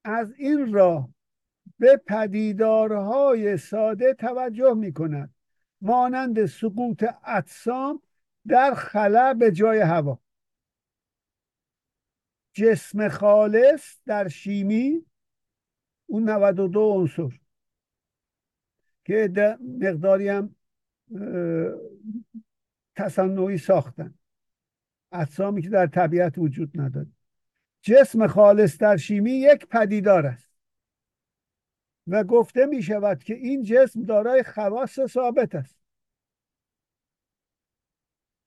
از 0.05 0.33
این 0.39 0.73
راه 0.73 1.09
به 1.81 1.97
پدیدارهای 1.97 3.57
ساده 3.57 4.15
توجه 4.15 4.75
می 4.75 4.93
کند 4.93 5.35
مانند 5.81 6.47
سقوط 6.47 7.05
اجسام 7.25 8.03
در 8.47 8.75
خلا 8.75 9.35
به 9.35 9.53
جای 9.53 9.81
هوا. 9.81 10.21
جسم 12.53 13.09
خالص 13.09 13.99
در 14.07 14.29
شیمی 14.29 15.07
اون 16.07 16.31
92 16.31 16.81
عنصر. 16.81 17.39
که 19.05 19.59
مقداری 19.81 20.29
هم 20.29 20.57
تصنعی 22.97 23.59
ساختن. 23.59 24.15
اجسامی 25.13 25.63
که 25.63 25.69
در 25.69 25.87
طبیعت 25.87 26.39
وجود 26.39 26.81
نداره. 26.81 27.11
جسم 27.83 28.27
خالص 28.27 28.79
در 28.79 28.97
شیمی 28.97 29.33
یک 29.33 29.67
پدیدار 29.67 30.27
است. 30.27 30.50
و 32.07 32.25
گفته 32.25 32.67
می 32.67 32.83
شود 32.83 33.25
که 33.25 33.35
این 33.35 33.63
جسم 33.63 34.03
دارای 34.03 34.43
خواص 34.43 35.01
ثابت 35.07 35.55
است. 35.55 35.81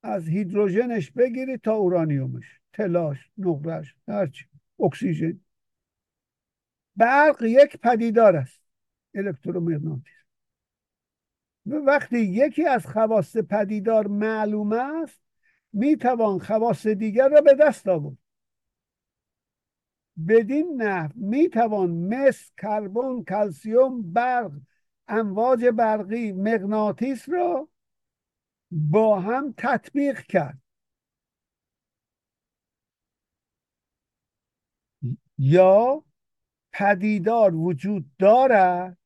از 0.03 0.27
هیدروژنش 0.27 1.11
بگیرید 1.11 1.61
تا 1.61 1.73
اورانیومش. 1.73 2.59
تلاش 2.73 3.31
نقرش 3.37 3.95
هرچی 4.07 4.45
اکسیژن. 4.79 5.39
برق 6.95 7.43
یک 7.43 7.77
پدیدار 7.77 8.35
است. 8.35 8.61
الکترومغناطیس. 9.15 10.13
و 11.65 11.75
وقتی 11.75 12.19
یکی 12.19 12.65
از 12.65 12.87
خواص 12.87 13.37
پدیدار 13.37 14.07
معلوم 14.07 14.73
است 14.73 15.21
می 15.73 15.95
توان 15.95 16.39
خواص 16.39 16.87
دیگر 16.87 17.29
را 17.29 17.41
به 17.41 17.53
دست 17.53 17.87
آورد. 17.87 18.17
بدین 20.27 20.81
نحو 20.81 21.11
می 21.15 21.49
توان 21.49 21.91
مس 21.91 22.51
کربن 22.57 23.23
کلسیوم 23.23 24.13
برق 24.13 24.51
امواج 25.07 25.65
برقی 25.65 26.31
مغناطیس 26.31 27.29
را 27.29 27.69
با 28.71 29.19
هم 29.19 29.53
تطبیق 29.57 30.21
کرد. 30.21 30.61
یا 35.37 36.03
پدیدار 36.73 37.55
وجود 37.55 38.11
دارد 38.19 38.97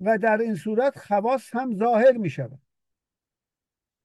و 0.00 0.18
در 0.18 0.38
این 0.38 0.54
صورت 0.54 0.98
خواص 0.98 1.54
هم 1.54 1.76
ظاهر 1.76 2.12
می 2.12 2.30
شود. 2.30 2.60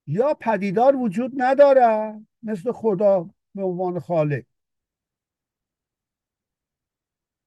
یا 0.07 0.33
پدیدار 0.33 0.95
وجود 0.95 1.31
ندارد 1.37 2.21
مثل 2.43 2.71
خدا 2.71 3.29
به 3.55 3.63
عنوان 3.63 3.99
خالق. 3.99 4.43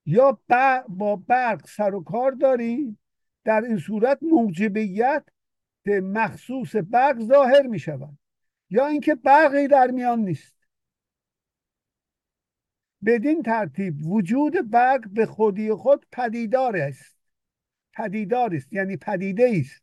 یا 0.06 0.40
با 0.88 1.16
برق 1.16 1.66
سر 1.66 1.94
و 1.94 2.04
کار 2.04 2.32
داریم 2.32 2.98
در 3.44 3.62
این 3.64 3.78
صورت 3.78 4.18
موجبیت 4.22 5.24
مخصوص 5.86 6.76
برق 6.76 7.20
ظاهر 7.20 7.66
می 7.66 7.78
شود 7.78 8.18
یا 8.70 8.86
اینکه 8.86 9.14
برقی 9.14 9.68
در 9.68 9.90
میان 9.90 10.18
نیست. 10.20 10.54
بدین 13.04 13.42
ترتیب 13.42 14.06
وجود 14.06 14.70
برق 14.70 15.08
به 15.08 15.26
خودی 15.26 15.72
خود 15.72 16.06
پدیدار 16.12 16.76
است. 16.76 17.16
پدیدار 17.92 18.54
است 18.54 18.72
یعنی 18.72 18.96
پدیده 18.96 19.52
است. 19.60 19.82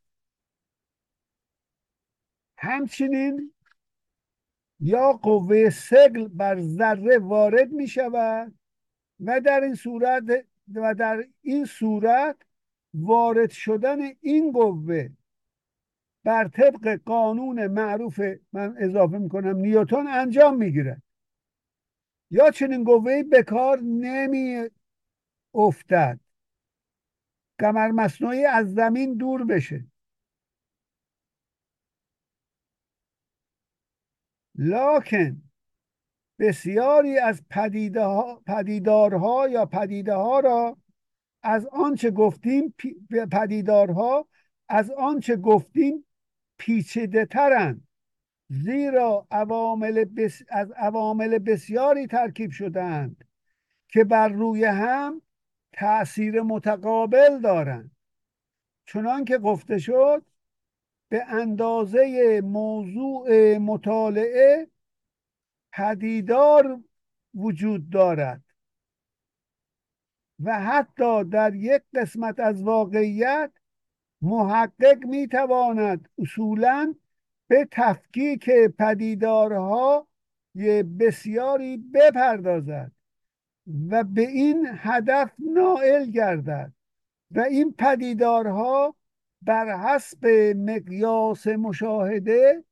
همچنین 2.58 3.54
یا 4.80 5.14
قوه 5.14 5.70
سگل 5.70 6.28
بر 6.28 6.62
ذره 6.62 7.18
وارد 7.18 7.72
می 7.72 7.88
شود 7.88 8.61
و 9.22 9.42
در 9.42 9.62
این 9.62 9.76
صورت 9.76 10.24
و 10.76 10.96
در 10.96 11.28
این 11.42 11.66
صورت 11.66 12.38
وارد 12.94 13.50
شدن 13.50 14.00
این 14.22 14.52
قوه 14.52 15.10
بر 16.24 16.48
طبق 16.48 17.00
قانون 17.06 17.68
معروف 17.68 18.20
من 18.54 18.76
اضافه 18.80 19.18
می‌کنم 19.18 19.58
نیوتن 19.58 20.08
انجام 20.08 20.58
می‌گیرد 20.58 21.04
یا 22.32 22.52
چنین 22.52 22.84
قوه 22.84 23.24
به 23.24 23.44
کار 23.44 23.80
نمی 23.80 24.70
افتد 25.54 26.20
قمر 27.60 27.92
مصنوعی 27.92 28.46
از 28.46 28.74
زمین 28.74 29.18
دور 29.18 29.46
بشه. 29.46 29.86
لاکن 34.56 35.51
بسیاری 36.42 37.18
از 37.18 37.44
پدیدارها 38.46 39.48
یا 39.50 39.66
پدیده 39.66 40.14
ها 40.14 40.40
را 40.40 40.78
از 41.44 41.68
آنچه 41.68 42.12
گفتیم 42.12 42.76
پدیدارها 43.32 44.28
از 44.70 44.92
آنچه 44.92 45.36
گفتیم 45.36 46.06
پیچیده 46.58 47.26
ترند 47.26 47.88
زیرا 48.50 49.28
عوامل 49.32 50.04
بس... 50.04 50.42
از 50.50 50.72
عوامل 50.72 51.40
بسیاری 51.40 52.08
ترکیب 52.08 52.52
شدند 52.52 53.26
که 53.88 54.04
بر 54.04 54.30
روی 54.30 54.66
هم 54.66 55.22
تأثیر 55.74 56.42
متقابل 56.42 57.40
دارند. 57.40 57.92
چنان 58.86 59.26
که 59.26 59.38
گفته 59.38 59.78
شد 59.78 60.26
به 61.10 61.26
اندازه 61.26 62.42
موضوع 62.44 63.58
مطالعه 63.58 64.71
پدیدار 65.74 66.80
وجود 67.36 67.90
دارد 67.90 68.44
و 70.44 70.60
حتی 70.60 71.24
در 71.24 71.56
یک 71.56 71.82
قسمت 71.96 72.40
از 72.40 72.64
واقعیت 72.64 73.52
محقق 74.22 75.06
می‌تواند 75.06 76.10
اصولا 76.18 76.96
به 77.48 77.68
تفکیک 77.72 78.50
پدیدارها 78.80 80.08
بسیاری 81.00 81.78
بپردازد 81.78 82.92
و 83.90 84.04
به 84.04 84.22
این 84.22 84.68
هدف 84.78 85.32
نائل 85.40 86.06
گردد 86.12 86.74
و 87.32 87.40
این 87.40 87.74
پدیدارها 87.78 88.96
بر 89.42 89.78
حسب 89.78 90.26
مقیاس 90.58 91.48
مشاهده 91.48 92.64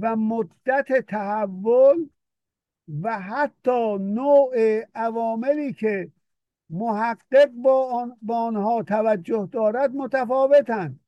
و 0.00 0.16
مدت 0.16 1.06
تحول 1.08 2.08
و 3.02 3.20
حتی 3.20 3.98
نوع 3.98 4.84
عواملی 4.94 5.72
که 5.72 6.12
محقق 6.70 7.50
با, 7.50 8.08
آنها 8.28 8.82
توجه 8.82 9.48
دارد 9.52 9.90
متفاوتند 9.90 11.00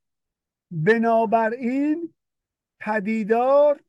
بنابراین 0.70 2.14
پدیدار 2.80 3.80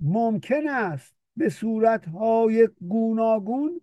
ممکن 0.00 0.68
است 0.68 1.14
به 1.36 1.48
صورتهای 1.48 2.68
گوناگون 2.88 3.80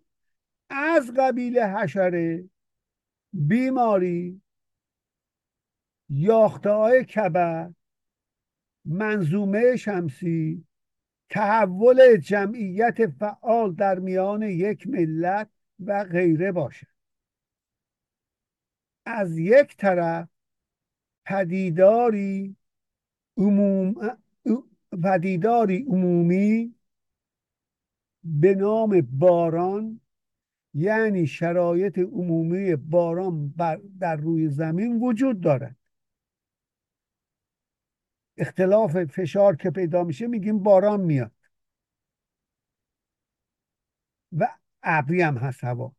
از 0.69 1.13
قبیل 1.17 1.59
حشره 1.59 2.49
بیماری 3.33 4.41
یاخته 6.09 6.69
های 6.69 7.05
کبر 7.05 7.71
منظومه 8.85 9.75
شمسی 9.75 10.65
تحول 11.29 12.17
جمعیت 12.17 13.07
فعال 13.07 13.73
در 13.73 13.99
میان 13.99 14.41
یک 14.41 14.87
ملت 14.87 15.49
و 15.79 16.03
غیره 16.03 16.51
باشد. 16.51 16.87
از 19.05 19.37
یک 19.37 19.77
طرف 19.77 20.29
پدیداری 21.25 22.55
عموم 23.37 23.95
پدیداری 25.03 25.85
عمومی 25.87 26.75
به 28.23 28.55
نام 28.55 29.01
باران 29.01 30.01
یعنی 30.73 31.27
شرایط 31.27 31.99
عمومی 31.99 32.75
باران 32.75 33.49
بر 33.49 33.81
در 33.99 34.15
روی 34.15 34.49
زمین 34.49 34.99
وجود 34.99 35.41
دارد. 35.41 35.74
اختلاف 38.37 39.03
فشار 39.03 39.55
که 39.55 39.71
پیدا 39.71 40.03
میشه 40.03 40.27
میگیم 40.27 40.63
باران 40.63 41.01
میاد. 41.01 41.31
و 44.31 44.47
ابری 44.83 45.21
هم 45.21 45.37
هست 45.37 45.63
هوا. 45.63 45.95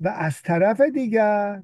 و 0.00 0.08
از 0.08 0.42
طرف 0.42 0.80
دیگر 0.80 1.62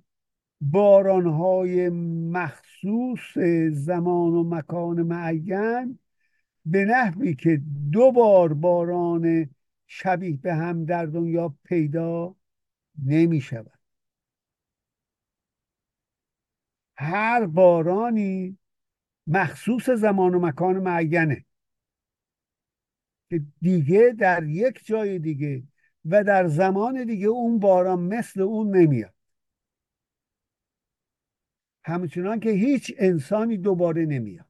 بارانهای 0.60 1.88
مخصوص 2.30 3.38
زمان 3.72 4.32
و 4.32 4.42
مکان 4.42 5.02
معین 5.02 5.98
به 6.66 6.84
نحوی 6.84 7.34
که 7.34 7.62
دو 7.92 8.12
بار 8.12 8.54
باران 8.54 9.50
شبیه 9.86 10.36
به 10.36 10.54
هم 10.54 10.84
در 10.84 11.06
دنیا 11.06 11.54
پیدا 11.64 12.36
نمی 13.04 13.40
شود 13.40 13.78
هر 16.96 17.46
بارانی 17.46 18.58
مخصوص 19.26 19.90
زمان 19.90 20.34
و 20.34 20.38
مکان 20.40 20.76
معینه. 20.78 21.44
که 23.30 23.42
دیگه 23.60 24.14
در 24.18 24.44
یک 24.44 24.86
جای 24.86 25.18
دیگه 25.18 25.62
و 26.04 26.24
در 26.24 26.48
زمان 26.48 27.04
دیگه 27.04 27.26
اون 27.26 27.58
باران 27.58 27.98
مثل 28.00 28.40
اون 28.40 28.76
نمیاد. 28.76 29.14
همچنان 31.84 32.40
که 32.40 32.50
هیچ 32.50 32.94
انسانی 32.98 33.56
دوباره 33.56 34.04
نمیاد. 34.06 34.46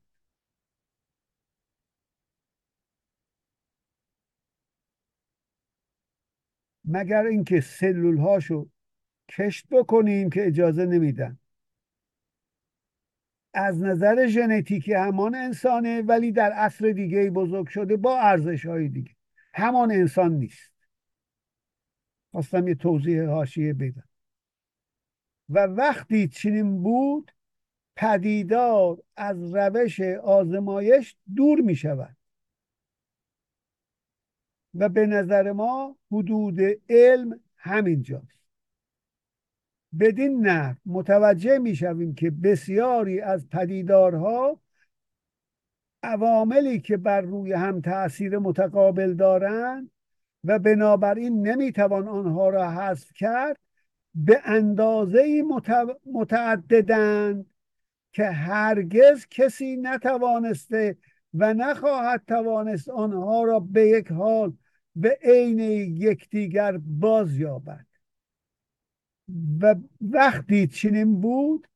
مگر 6.84 7.26
اینکه 7.26 7.60
سلول 7.60 8.18
هاشو 8.18 8.68
کشت 9.28 9.66
بکنیم 9.70 10.30
که 10.30 10.46
اجازه 10.46 10.86
نمیدن. 10.86 11.38
از 13.54 13.82
نظر 13.82 14.26
ژنتیکی 14.26 14.92
همان 14.92 15.34
انسانه 15.34 16.02
ولی 16.02 16.32
در 16.32 16.52
عصر 16.52 16.90
دیگه 16.90 17.30
بزرگ 17.30 17.68
شده 17.68 17.96
با 17.96 18.18
ارزش 18.18 18.66
های 18.66 18.88
دیگه. 18.88 19.14
همان 19.54 19.92
انسان 19.92 20.32
نیست. 20.32 20.72
خواستم 22.30 22.68
یه 22.68 22.74
توضیح 22.74 23.24
حاشیه 23.24 23.72
بدم. 23.72 24.08
و 25.48 25.58
وقتی 25.58 26.28
چنین 26.28 26.82
بود 26.82 27.32
پدیدار 27.96 29.02
از 29.16 29.54
روش 29.54 30.00
آزمایش 30.22 31.16
دور 31.36 31.60
می 31.60 31.76
شود 31.76 32.16
و 34.74 34.88
به 34.88 35.06
نظر 35.06 35.52
ما 35.52 35.96
حدود 36.12 36.58
علم 36.88 37.40
همینجاست. 37.56 38.41
بدین 40.00 40.46
نه. 40.46 40.76
متوجه 40.86 41.58
می 41.58 41.76
شویم 41.76 42.14
که 42.14 42.30
بسیاری 42.30 43.20
از 43.20 43.48
پدیدارها 43.48 44.60
عواملی 46.02 46.80
که 46.80 46.96
بر 46.96 47.20
روی 47.20 47.52
هم 47.52 47.80
تاثیر 47.80 48.38
متقابل 48.38 49.14
دارند 49.14 49.90
و 50.44 50.58
بنابراین 50.58 51.46
نمی‌توان 51.48 52.08
آنها 52.08 52.48
را 52.48 52.70
حذف 52.70 53.12
کرد 53.14 53.56
به 54.14 54.40
اندازه 54.44 55.42
متعددند 56.06 57.46
که 58.12 58.24
هرگز 58.24 59.26
کسی 59.30 59.76
نتوانسته 59.76 60.96
و 61.34 61.54
نخواهد 61.54 62.22
توانست 62.26 62.88
آنها 62.88 63.44
را 63.44 63.60
به 63.60 63.88
یک 63.88 64.12
حال 64.12 64.52
به 64.96 65.18
عین 65.22 65.58
یکدیگر 65.96 66.78
باز 66.78 67.36
یابد 67.38 67.86
و 69.60 69.74
وقتی 70.00 70.66
چنین 70.66 71.20
بود 71.20 71.68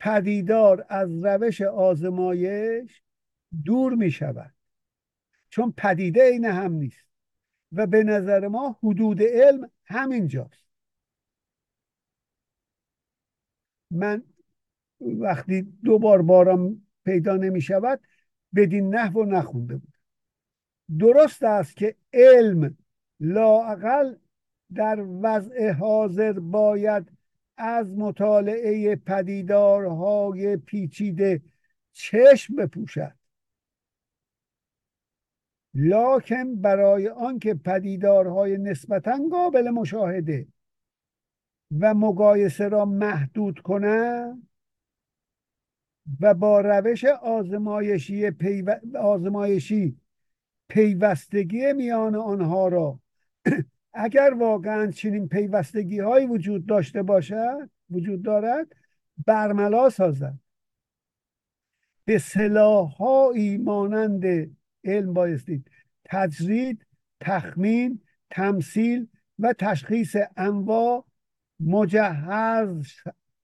پدیدار 0.00 0.86
از 0.88 1.24
روش 1.24 1.62
آزمایش 1.62 3.02
دور 3.64 3.94
می 3.94 4.10
شود. 4.10 4.54
چون 5.50 5.74
پدیده 5.76 6.30
عین 6.30 6.44
هم 6.44 6.72
نیست 6.72 7.06
و 7.72 7.86
به 7.86 8.04
نظر 8.04 8.48
ما 8.48 8.78
حدود 8.82 9.22
علم 9.22 9.70
همینجاست 9.84 10.64
من 13.90 14.22
وقتی 15.00 15.62
دو 15.62 15.98
بار 15.98 16.22
بارم 16.22 16.86
پیدا 17.04 17.36
نمی 17.36 17.60
شود 17.60 18.00
بدین 18.54 18.94
نحو 18.94 19.24
نخونده 19.24 19.76
بود 19.76 19.94
درست 20.98 21.42
است 21.42 21.76
که 21.76 21.96
علم 22.12 22.76
لاقل 23.20 24.14
در 24.74 25.04
وضع 25.22 25.70
حاضر 25.72 26.32
باید 26.32 27.12
از 27.56 27.96
مطالعه 27.96 28.96
پدیدارهای 28.96 30.56
پیچیده 30.56 31.42
چشم 31.92 32.56
بپوشد. 32.56 33.18
لاکن 35.74 36.56
برای 36.56 37.08
آنکه 37.08 37.54
پدیدارهای 37.54 38.58
نسبتا 38.58 39.18
قابل 39.30 39.70
مشاهده 39.70 40.46
و 41.80 41.94
مقایسه 41.94 42.68
را 42.68 42.84
محدود 42.84 43.60
کنند 43.60 44.48
و 46.20 46.34
با 46.34 46.60
روش 46.60 47.04
آزمایشی, 47.04 48.32
آزمایشی 49.00 50.00
پیوستگی 50.68 51.72
میان 51.72 52.14
آنها 52.14 52.68
را 52.68 53.00
اگر 54.00 54.34
واقعا 54.34 54.90
چنین 54.90 55.28
پیوستگی 55.28 55.98
هایی 55.98 56.26
وجود 56.26 56.66
داشته 56.66 57.02
باشد 57.02 57.70
وجود 57.90 58.22
دارد 58.22 58.66
برملا 59.26 59.90
سازد. 59.90 60.38
به 62.04 62.18
سلاحهایی 62.18 63.56
مانند 63.56 64.24
علم 64.84 65.12
بایستید. 65.12 65.70
تجرید 66.04 66.86
تخمین 67.20 68.00
تمثیل 68.30 69.08
و 69.38 69.52
تشخیص 69.52 70.16
انواع 70.36 71.04
مجهز 71.60 72.92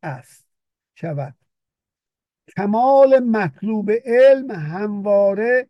است 0.02 0.46
شود. 0.94 1.34
کمال 2.56 3.18
مطلوب 3.18 3.90
علم 3.90 4.50
همواره 4.50 5.68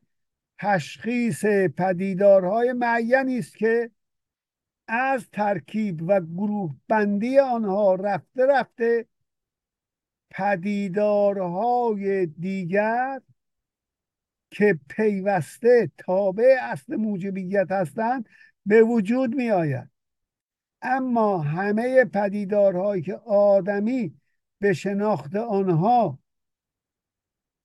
تشخیص 0.58 1.44
پدیدارهای 1.76 2.72
معینی 2.72 3.38
است 3.38 3.56
که 3.56 3.90
از 4.88 5.30
ترکیب 5.30 6.02
و 6.08 6.20
گروه 6.20 6.74
بندی 6.88 7.38
آنها 7.38 7.94
رفته 7.94 8.46
رفته 8.46 9.06
پدیدارهای 10.30 12.26
دیگر 12.26 13.20
که 14.50 14.78
پیوسته 14.88 15.90
تابع 15.98 16.56
اصل 16.60 16.96
موجبیت 16.96 17.70
هستند 17.70 18.28
به 18.66 18.82
وجود 18.82 19.34
می 19.34 19.50
آید 19.50 19.90
اما 20.82 21.38
همه 21.38 22.04
پدیدارهایی 22.04 23.02
که 23.02 23.14
آدمی 23.26 24.20
به 24.58 24.72
شناخت 24.72 25.36
آنها 25.36 26.18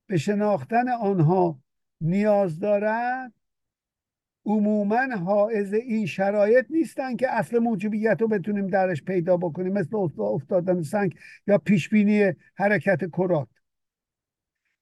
به 0.07 0.17
شناختن 0.17 0.89
آنها 0.89 1.59
نیاز 2.01 2.59
دارد 2.59 3.33
عموما 4.49 5.15
حائز 5.25 5.73
این 5.73 6.05
شرایط 6.05 6.65
نیستن 6.69 7.15
که 7.15 7.29
اصل 7.29 7.59
موجبیت 7.59 8.17
رو 8.21 8.27
بتونیم 8.27 8.67
درش 8.67 9.03
پیدا 9.03 9.37
بکنیم 9.37 9.73
مثل 9.73 9.95
افتادن 10.19 10.81
سنگ 10.81 11.15
یا 11.47 11.57
پیشبینی 11.57 12.33
حرکت 12.55 12.99
کرات. 13.11 13.47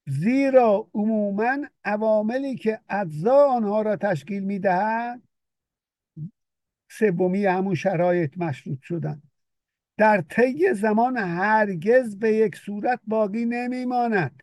زیرا 0.06 0.88
عموما 0.94 1.56
عواملی 1.84 2.56
که 2.56 2.80
اجزا 2.88 3.46
آنها 3.46 3.82
را 3.82 3.96
تشکیل 3.96 4.44
می‌دهد 4.44 5.22
سومی 6.90 7.46
همون 7.46 7.74
شرایط 7.74 8.38
مشروط 8.38 8.78
شدن. 8.82 9.22
در 9.96 10.20
طی 10.20 10.74
زمان 10.74 11.16
هرگز 11.16 12.18
به 12.18 12.34
یک 12.34 12.56
صورت 12.56 13.00
باقی 13.06 13.44
نمیماند. 13.44 14.42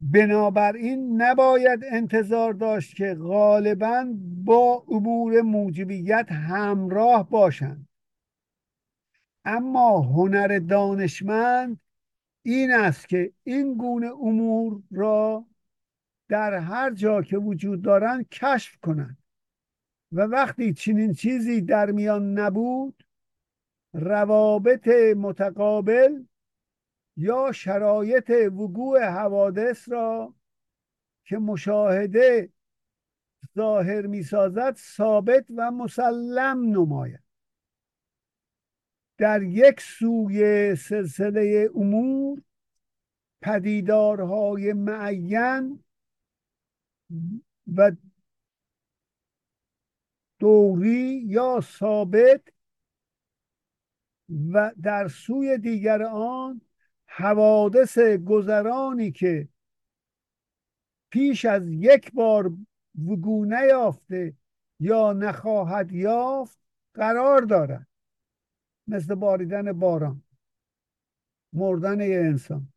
بنابراین 0.00 1.22
نباید 1.22 1.84
انتظار 1.84 2.52
داشت 2.52 2.96
که 2.96 3.14
غالبا 3.14 4.06
با 4.44 4.84
امور 4.88 5.40
موجبیت 5.40 6.32
همراه 6.32 7.30
باشند. 7.30 7.88
اما 9.44 10.00
هنر 10.00 10.58
دانشمند 10.58 11.80
این 12.42 12.72
است 12.72 13.08
که 13.08 13.32
این 13.44 13.74
گونه 13.74 14.06
امور 14.06 14.82
را 14.90 15.46
در 16.28 16.54
هر 16.54 16.90
جا 16.90 17.22
که 17.22 17.38
وجود 17.38 17.82
دارند 17.82 18.28
کشف 18.28 18.76
کنند 18.82 19.18
و 20.12 20.20
وقتی 20.20 20.72
چنین 20.72 21.12
چیزی 21.12 21.60
در 21.60 21.90
میان 21.90 22.38
نبود 22.38 23.04
روابط 23.92 24.88
متقابل 25.16 26.22
یا 27.18 27.52
شرایط 27.52 28.30
وقوع 28.30 29.04
حوادث 29.04 29.88
را 29.88 30.34
که 31.24 31.38
مشاهده 31.38 32.52
ظاهر 33.56 34.06
می‌سازد 34.06 34.76
ثابت 34.76 35.46
و 35.56 35.70
مسلم 35.70 36.76
نماید. 36.76 37.22
در 39.18 39.42
یک 39.42 39.80
سوی 39.80 40.74
سلسله 40.76 41.70
امور 41.74 42.42
پدیدارهای 43.42 44.72
معین 44.72 45.84
و 47.76 47.92
دوری 50.38 51.22
یا 51.26 51.60
ثابت 51.60 52.42
و 54.52 54.72
در 54.82 55.08
سوی 55.08 55.58
دیگر 55.58 56.02
آن 56.02 56.67
حوادث 57.08 57.98
گذرانی 57.98 59.12
که 59.12 59.48
پیش 61.10 61.44
از 61.44 61.68
یک 61.68 62.12
بار 62.12 62.52
وگو 63.08 63.44
نیافته 63.44 64.34
یا 64.80 65.12
نخواهد 65.12 65.92
یافت 65.92 66.58
قرار 66.94 67.42
دارد. 67.42 67.86
مثل 68.86 69.14
باریدن 69.14 69.72
باران 69.72 70.22
مردن 71.52 72.00
یه 72.00 72.16
انسان. 72.16 72.72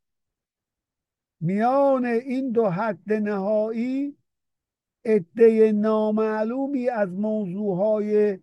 میان 1.41 2.05
این 2.05 2.51
دو 2.51 2.69
حد 2.69 3.13
نهایی 3.13 4.17
عده 5.05 5.71
نامعلومی 5.71 6.89
از 6.89 7.09
موضوعهای 7.09 8.39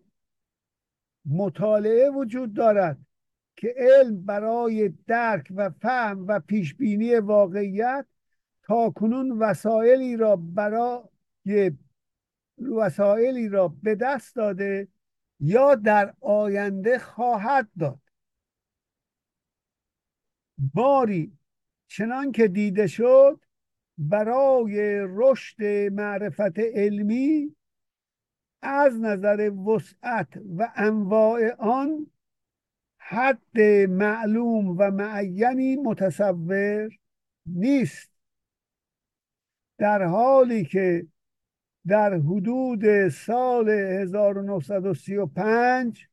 مطالعه 1.25 2.09
وجود 2.09 2.53
دارد. 2.53 3.05
که 3.59 3.75
علم 3.77 4.25
برای 4.25 4.89
درک 5.07 5.47
و 5.55 5.69
فهم 5.69 6.27
و 6.27 6.39
پیشبینی 6.39 7.15
واقعیت 7.15 8.05
تا 8.63 8.89
کنون 8.89 9.31
وسایلی 9.31 10.17
را 10.17 10.35
برای 10.35 11.71
وسایلی 12.75 13.49
را 13.49 13.67
به 13.67 13.95
دست 13.95 14.35
داده 14.35 14.87
یا 15.39 15.75
در 15.75 16.13
آینده 16.21 16.99
خواهد 16.99 17.69
داد. 17.79 17.99
باری 20.73 21.37
چنان 21.87 22.31
که 22.31 22.47
دیده 22.47 22.87
شد 22.87 23.39
برای 23.97 25.05
رشد 25.07 25.63
معرفت 25.91 26.59
علمی 26.59 27.55
از 28.61 28.99
نظر 28.99 29.51
وسعت 29.51 30.27
و 30.57 30.71
انواع 30.75 31.55
آن 31.55 32.07
حد 33.11 33.59
معلوم 33.89 34.77
و 34.77 34.91
معینی 34.91 35.75
متصور 35.75 36.89
نیست. 37.45 38.11
در 39.77 40.03
حالی 40.03 40.65
که 40.65 41.07
در 41.87 42.13
حدود 42.13 43.09
سال 43.09 43.69
1935 43.69 46.07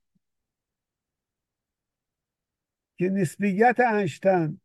که 2.98 3.08
نسبیت 3.08 3.80
انشتن 3.80 4.60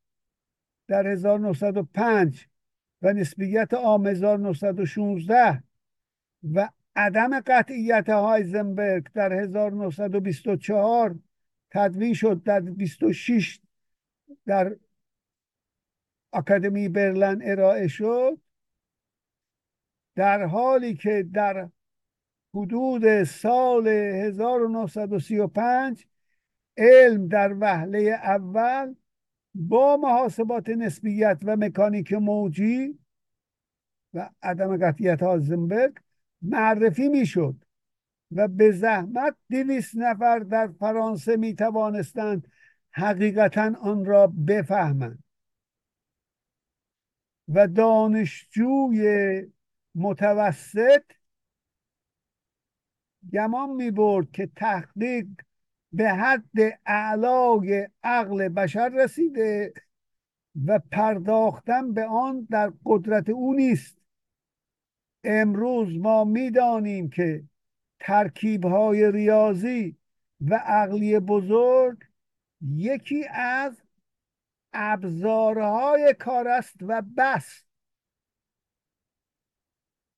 در 0.88 1.08
1905 1.08 2.48
و 3.02 3.14
نسبیت 3.14 3.74
عام 3.74 4.08
1916 4.08 5.64
و 6.54 6.70
عدم 6.96 7.40
قطعیت 7.40 8.10
هایزنبرگ 8.10 9.08
در 9.14 9.34
1924 9.34 11.20
تدوین 11.72 12.14
شد 12.14 12.44
در 12.44 12.60
26 12.60 13.60
در 14.46 14.76
اکادمی 16.34 16.90
برلن 16.90 17.42
ارائه 17.44 17.88
شد. 17.88 18.38
در 20.16 20.46
حالی 20.46 20.96
که 20.96 21.30
در 21.34 21.70
حدود 22.54 23.24
سال 23.24 23.88
1935 23.88 26.06
علم 26.78 27.28
در 27.28 27.56
وهله 27.60 28.20
اول 28.24 28.96
با 29.56 29.98
محاسبات 29.98 30.70
نسبیت 30.70 31.38
و 31.44 31.56
مکانیک 31.56 32.14
موجی 32.14 33.00
و 34.14 34.30
عدم 34.44 34.78
قطعیت 34.78 35.24
هازنبرگ 35.24 35.98
معرفی 36.42 37.10
می‌شد. 37.10 37.56
و 38.32 38.48
به 38.48 38.72
زحمت 38.72 39.36
دویست 39.50 39.96
نفر 39.96 40.40
در 40.40 40.68
فرانسه 40.68 41.38
می 41.38 41.56
توانستند 41.56 42.52
حقیقتا 42.92 43.74
آن 43.82 44.06
را 44.06 44.28
بفهمند. 44.28 45.24
و 47.48 47.68
دانشجوی 47.68 49.42
متوسط 49.96 51.04
گمان 53.34 53.70
می 53.70 53.92
برد 53.92 54.32
که 54.32 54.50
تحقیق 54.56 55.28
به 55.94 56.10
حد 56.10 56.80
اعلای 56.86 57.90
عقل 58.04 58.50
بشر 58.50 58.90
رسیده 58.90 59.74
و 60.66 60.80
پرداختن 60.92 61.94
به 61.94 62.06
آن 62.06 62.48
در 62.50 62.74
قدرت 62.86 63.30
او 63.30 63.54
نیست. 63.54 63.98
امروز 65.24 65.98
ما 65.98 66.24
می‌دانیم 66.24 67.10
که 67.10 67.44
ترکیب 68.02 68.66
های 68.66 69.12
ریاضی 69.12 69.98
و 70.42 70.56
عقلی 70.66 71.20
بزرگ 71.20 71.98
یکی 72.62 73.28
از 73.34 73.82
ابزارهای 74.74 76.16
کار 76.20 76.48
است 76.48 76.76
و 76.82 77.02
بس. 77.18 77.64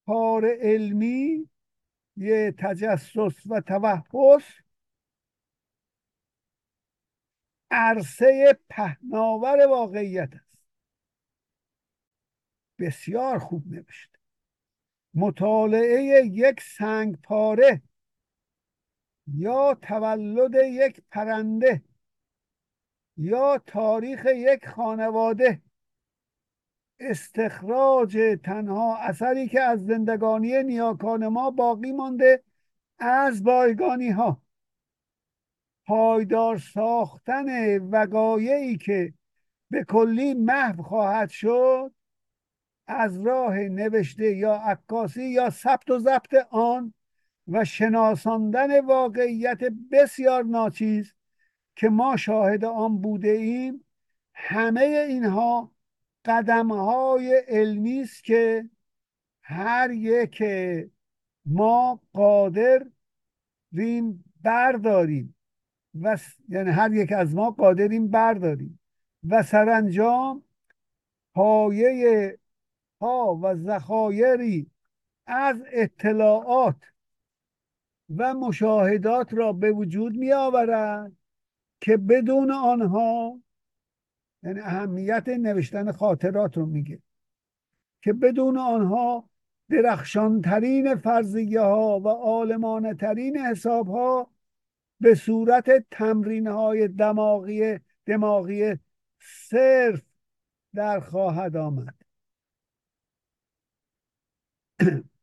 کار 0.06 0.46
علمی 0.62 1.50
یه 2.18 2.56
تجسس 2.60 3.46
و 3.50 3.62
توحس 3.62 4.44
عرصه 7.72 8.60
پهناور 8.70 9.68
واقعیت 9.68 10.30
است. 10.34 10.60
بسیار 12.80 13.40
خوب 13.40 13.68
نوشته 13.68 14.13
مطالعه 15.14 16.26
یک 16.26 16.62
سنگ 16.62 17.22
پاره 17.22 17.82
یا 19.28 19.78
تولد 19.82 20.56
یک 20.56 21.02
پرنده 21.12 21.84
یا 23.18 23.58
تاریخ 23.58 24.26
یک 24.26 24.68
خانواده. 24.68 25.62
استخراج 27.00 28.18
تنها 28.44 28.98
اثری 28.98 29.48
که 29.48 29.62
از 29.62 29.86
زندگانی 29.86 30.64
نیاکان 30.64 31.28
ما 31.28 31.52
باقی 31.52 31.92
مانده 31.92 32.44
از 33.00 33.44
بایگانی 33.44 34.10
ها 34.10 34.42
پایدار 35.86 36.58
ساختن 36.58 37.78
وقایعی 37.78 38.78
که 38.78 39.14
به 39.70 39.84
کلی 39.84 40.34
محو 40.34 40.84
خواهد 40.84 41.30
شد 41.30 41.92
از 42.88 43.26
راه 43.26 43.58
نوشته 43.58 44.36
یا 44.36 44.54
عکاسی 44.54 45.24
یا 45.24 45.50
ثبت 45.50 45.90
و 45.90 46.00
ضبط 46.00 46.34
آن 46.50 46.94
و 47.48 47.66
شناساندن 47.66 48.86
واقعیت 48.86 49.60
بسیار 49.92 50.44
ناچیز 50.44 51.14
که 51.76 51.90
ما 51.90 52.18
شاهد 52.18 52.66
آن 52.66 53.02
بوده 53.02 53.30
ایم 53.30 53.86
همه 54.34 54.82
اینها 55.10 55.72
قدم 56.26 56.72
های 56.72 57.44
علمی 57.48 58.02
است 58.02 58.24
که 58.24 58.70
هر 59.42 59.92
یک 59.92 60.44
ما 61.46 62.02
قادر 62.14 62.86
ریم 63.74 64.24
برداریم 64.42 65.36
و 66.02 66.18
یعنی 66.50 66.70
هر 66.70 66.94
یک 66.94 67.12
از 67.12 67.36
ما 67.36 67.52
قادریم 67.52 68.08
برداریم 68.08 68.80
و 69.30 69.44
سرانجام 69.44 70.44
پایه 71.34 72.40
و 73.12 73.56
ذخایری 73.56 74.72
از 75.26 75.64
اطلاعات 75.72 76.76
و 78.18 78.34
مشاهدات 78.34 79.34
را 79.34 79.54
به 79.54 79.72
وجود 79.72 80.16
می 80.16 80.34
آورد 80.34 81.12
که 81.82 81.98
بدون 81.98 82.52
آنها 82.52 83.40
یعنی 84.44 84.60
اهمیت 84.60 85.30
نوشتن 85.30 85.92
خاطرات 85.92 86.58
رو 86.58 86.66
میگه 86.66 87.02
که 88.02 88.14
بدون 88.14 88.58
آنها 88.58 89.30
درخشانترین 89.70 90.96
فرضیه 90.96 91.62
ها 91.62 92.00
و 92.00 92.08
آلمانه 92.08 92.94
ترین 92.94 93.38
حساب 93.38 93.88
ها 93.88 94.32
به 95.00 95.16
صورت 95.16 95.86
تمرین 95.92 96.48
های 96.48 96.88
دماغی 96.88 97.80
دماغی 98.06 98.80
صرف 99.20 100.02
در 100.74 101.00
خواهد 101.00 101.56
آمد. 101.56 102.03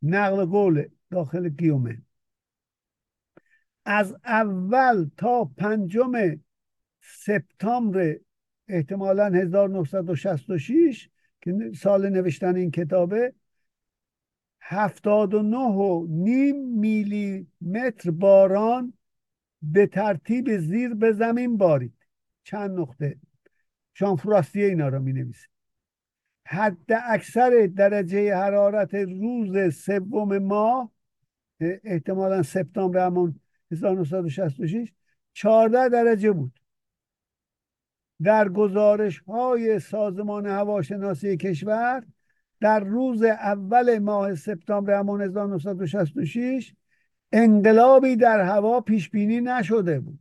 نقل 0.03 0.44
قول 0.44 0.85
داخل 1.11 1.49
گیومه 1.49 2.03
از 3.85 4.16
اول 4.25 5.11
تا 5.16 5.44
پنجم 5.44 6.12
سپتامبر 7.01 8.16
احتمالا 8.68 9.27
1966 9.27 11.09
که 11.40 11.73
سال 11.75 12.09
نوشتن 12.09 12.57
این 12.57 12.70
کتابه 12.70 13.35
هفتاد 14.61 15.35
و 15.35 15.42
نه 15.42 15.68
و 15.68 16.07
نیم 16.11 16.79
میلی 16.79 17.46
متر 17.61 18.11
باران 18.11 18.92
به 19.62 19.87
ترتیب 19.87 20.59
زیر 20.59 20.94
به 20.94 21.12
زمین 21.12 21.57
بارید. 21.57 21.94
چند 22.44 22.81
نقطه؟ 22.81 23.18
شانفراستیه 23.94 24.66
اینا 24.66 24.88
رو 24.88 25.01
می 25.01 25.12
نویسه 25.12 25.46
حد 26.51 26.93
اکثر 27.07 27.71
درجه 27.77 28.35
حرارت 28.37 28.95
روز 28.95 29.75
سوم 29.75 30.39
ماه 30.39 30.91
احتمالا 31.61 32.43
سپتامبر 32.43 33.07
همون 33.07 33.41
1966 33.73 34.93
14 35.33 35.89
درجه 35.89 36.33
بود. 36.33 36.61
در 38.23 38.49
گزارش 38.49 39.19
های 39.21 39.79
سازمان 39.79 40.47
هواشناسی 40.47 41.37
کشور 41.37 42.05
در 42.61 42.81
روز 42.81 43.23
اول 43.23 43.99
ماه 43.99 44.35
سپتامبر 44.35 44.99
همون 44.99 45.23
1966 45.23 46.75
انقلابی 47.33 48.17
در 48.17 48.41
هوا 48.41 48.81
پیش 48.81 49.11
بینی 49.11 49.41
نشده 49.41 50.01
بود. 50.01 50.19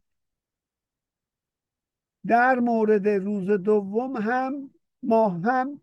در 2.28 2.60
مورد 2.60 3.08
روز 3.08 3.50
دوم 3.50 4.18
هم 4.18 4.70
ماه 5.04 5.42
هم 5.42 5.82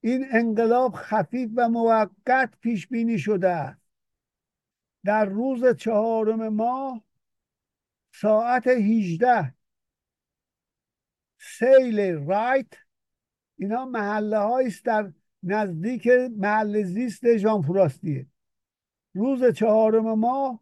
این 0.00 0.26
انقلاب 0.30 0.92
خفیف 0.94 1.50
و 1.56 1.68
موقت 1.68 2.50
پیش 2.60 2.86
بینی 2.86 3.18
شده 3.18 3.76
در 5.04 5.24
روز 5.24 5.76
چهارم 5.76 6.48
ماه 6.48 7.04
ساعت 8.12 8.66
18 8.66 9.54
سیل 11.38 12.00
رایت 12.00 12.72
اینا 13.56 13.84
محله 13.84 14.38
است 14.38 14.84
در 14.84 15.12
نزدیک 15.42 16.06
محل 16.36 16.82
زیست 16.82 17.36
ژان 17.36 17.62
فراستیه 17.62 18.26
روز 19.14 19.44
چهارم 19.44 20.18
ماه 20.18 20.60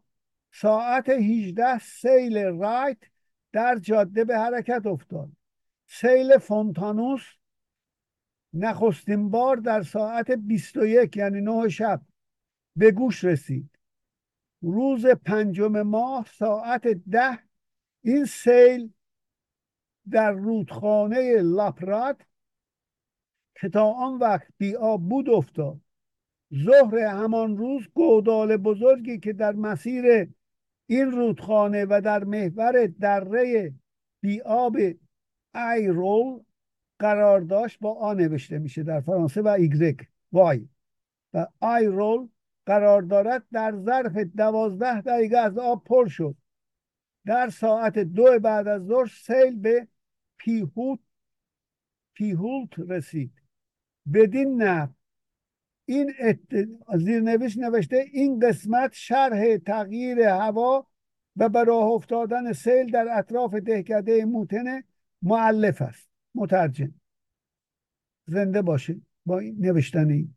ساعت 0.51 1.09
18 1.09 1.79
سیل 1.79 2.37
رایت 2.37 2.97
در 3.51 3.75
جاده 3.75 4.25
به 4.25 4.37
حرکت 4.37 4.85
افتاد. 4.85 5.29
سیل 5.87 6.37
فونتانوس 6.37 7.21
نخستین 8.59 9.29
بار 9.29 9.57
در 9.57 9.81
ساعت 9.81 10.31
21 10.31 11.17
یعنی 11.17 11.41
نه 11.41 11.69
شب 11.69 12.01
به 12.75 12.91
گوش 12.91 13.23
رسید. 13.23 13.79
روز 14.61 15.05
پنجم 15.05 15.81
ماه 15.81 16.27
ساعت 16.33 16.87
ده 16.87 17.39
این 18.03 18.25
سیل 18.25 18.93
در 20.09 20.31
رودخانه 20.31 21.41
لاپرات 21.41 22.21
که 23.55 23.69
تا 23.69 23.91
آن 23.91 24.17
وقت 24.17 24.47
بی 24.57 24.75
آب 24.75 25.09
بود 25.09 25.29
افتاد. 25.29 25.81
ظهر 26.65 26.97
همان 26.97 27.57
روز 27.57 27.87
گودال 27.93 28.57
بزرگی 28.57 29.19
که 29.19 29.33
در 29.33 29.51
مسیر 29.51 30.29
این 30.87 31.11
رودخانه 31.11 31.85
و 31.89 32.01
در 32.01 32.23
محور 32.23 32.87
دره 32.87 33.73
بی 34.21 34.41
آب 34.41 34.77
ایرول 35.55 36.39
قرار 36.99 37.41
داشت 37.41 37.79
با 37.79 37.93
آ 37.93 38.13
نوشته 38.13 38.59
میشه 38.59 38.83
در 38.83 39.01
فرانسه 39.01 39.41
و 39.41 39.47
ایگرک 39.47 40.07
Y. 40.31 40.67
و 41.33 41.47
ایرول 41.63 42.27
قرار 42.65 43.01
دارد 43.01 43.43
در 43.51 43.75
ظرف 43.77 44.17
دوازده 44.17 45.01
دقیقه 45.01 45.37
از 45.37 45.57
آب 45.57 45.83
پر 45.83 46.07
شد. 46.07 46.35
در 47.25 47.49
ساعت 47.49 47.99
دو 47.99 48.39
بعد 48.39 48.67
از 48.67 48.85
ظهر 48.85 49.05
سیل 49.05 49.59
به 49.59 49.87
پیهوت 50.37 50.99
پیهولت 52.13 52.79
رسید. 52.79 53.33
بدین 54.13 54.63
نه. 54.63 54.95
این 55.85 56.13
ات... 56.19 56.67
زیرنویس 56.97 57.57
نوشته 57.57 58.05
این 58.11 58.39
قسمت 58.39 58.93
شرح 58.93 59.57
تغییر 59.57 60.19
هوا 60.19 60.87
و 61.37 61.49
به 61.49 61.63
راه 61.63 61.83
افتادن 61.83 62.53
سیل 62.53 62.91
در 62.91 63.07
اطراف 63.11 63.53
دهکده 63.53 64.25
موتن 64.25 64.83
معلف 65.21 65.81
است. 65.81 66.16
مترجم. 66.37 66.93
زنده 68.27 68.61
باشه 68.61 69.01
با 69.25 69.39
این 69.39 69.55
نوشتن 69.59 70.09
این. 70.09 70.35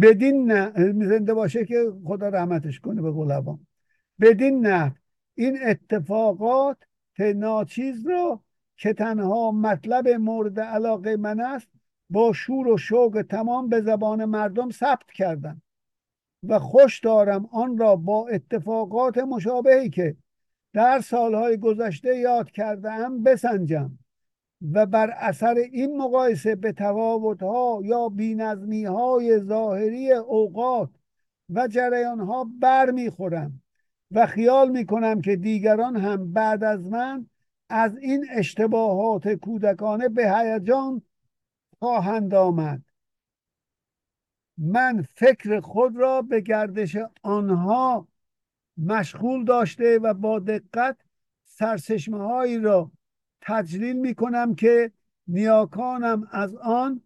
بدین 0.00 0.52
نه 0.52 0.72
زنده 1.08 1.34
باشه 1.34 1.64
که 1.64 1.92
خدا 2.04 2.28
رحمتش 2.28 2.80
کنه 2.80 3.02
به 3.02 3.12
قلبان 3.12 3.66
بدین 4.20 4.66
نه 4.66 4.96
این 5.34 5.58
اتفاقات 5.62 6.76
ناچیز 7.36 8.06
رو 8.06 8.42
که 8.76 8.92
تنها 8.92 9.50
مطلب 9.50 10.08
مورد 10.08 10.60
علاقه 10.60 11.16
من 11.16 11.40
است 11.40 11.68
با 12.10 12.32
شور 12.32 12.68
و 12.68 12.76
شوق 12.76 13.24
تمام 13.30 13.68
به 13.68 13.80
زبان 13.80 14.24
مردم 14.24 14.70
ثبت 14.70 15.10
کردم. 15.14 15.62
و 16.42 16.58
خوش 16.58 17.00
دارم 17.00 17.46
آن 17.46 17.78
را 17.78 17.96
با 17.96 18.28
اتفاقات 18.28 19.18
مشابهی 19.18 19.90
که 19.90 20.16
در 20.72 21.00
سالهای 21.00 21.56
گذشته 21.56 22.16
یاد 22.16 22.50
کرده 22.50 22.92
ام 22.92 23.22
بسنجم. 23.22 23.98
و 24.62 24.86
بر 24.86 25.10
اثر 25.10 25.54
این 25.54 25.96
مقایسه 25.96 26.54
به 26.54 26.72
تفاوتها 26.72 27.80
یا 27.84 28.08
بینظمی 28.08 28.84
های 28.84 29.40
ظاهری 29.40 30.12
اوقات 30.12 30.90
و 31.50 31.68
جریان 31.68 32.20
ها 32.20 32.50
بر 32.60 32.90
می‌خورم 32.90 33.62
و 34.10 34.26
خیال 34.26 34.70
می‌کنم 34.70 35.20
که 35.20 35.36
دیگران 35.36 35.96
هم 35.96 36.32
بعد 36.32 36.64
از 36.64 36.86
من 36.86 37.26
از 37.68 37.96
این 37.96 38.26
اشتباهات 38.30 39.28
کودکانه 39.28 40.08
به 40.08 40.32
هیجان 40.32 41.02
خواهند 41.78 42.34
آمد. 42.34 42.82
من 44.58 45.04
فکر 45.14 45.60
خود 45.60 45.96
را 45.96 46.22
به 46.22 46.40
گردش 46.40 46.96
آنها 47.22 48.08
مشغول 48.76 49.44
داشته 49.44 49.98
و 49.98 50.14
با 50.14 50.38
دقت 50.38 50.96
سرسشمه 51.44 52.18
هایی 52.18 52.58
را 52.58 52.90
تجلیل 53.40 53.96
می 53.96 54.14
کنم 54.14 54.54
که 54.54 54.92
نیاکانم 55.26 56.28
از 56.30 56.56
آن 56.56 57.02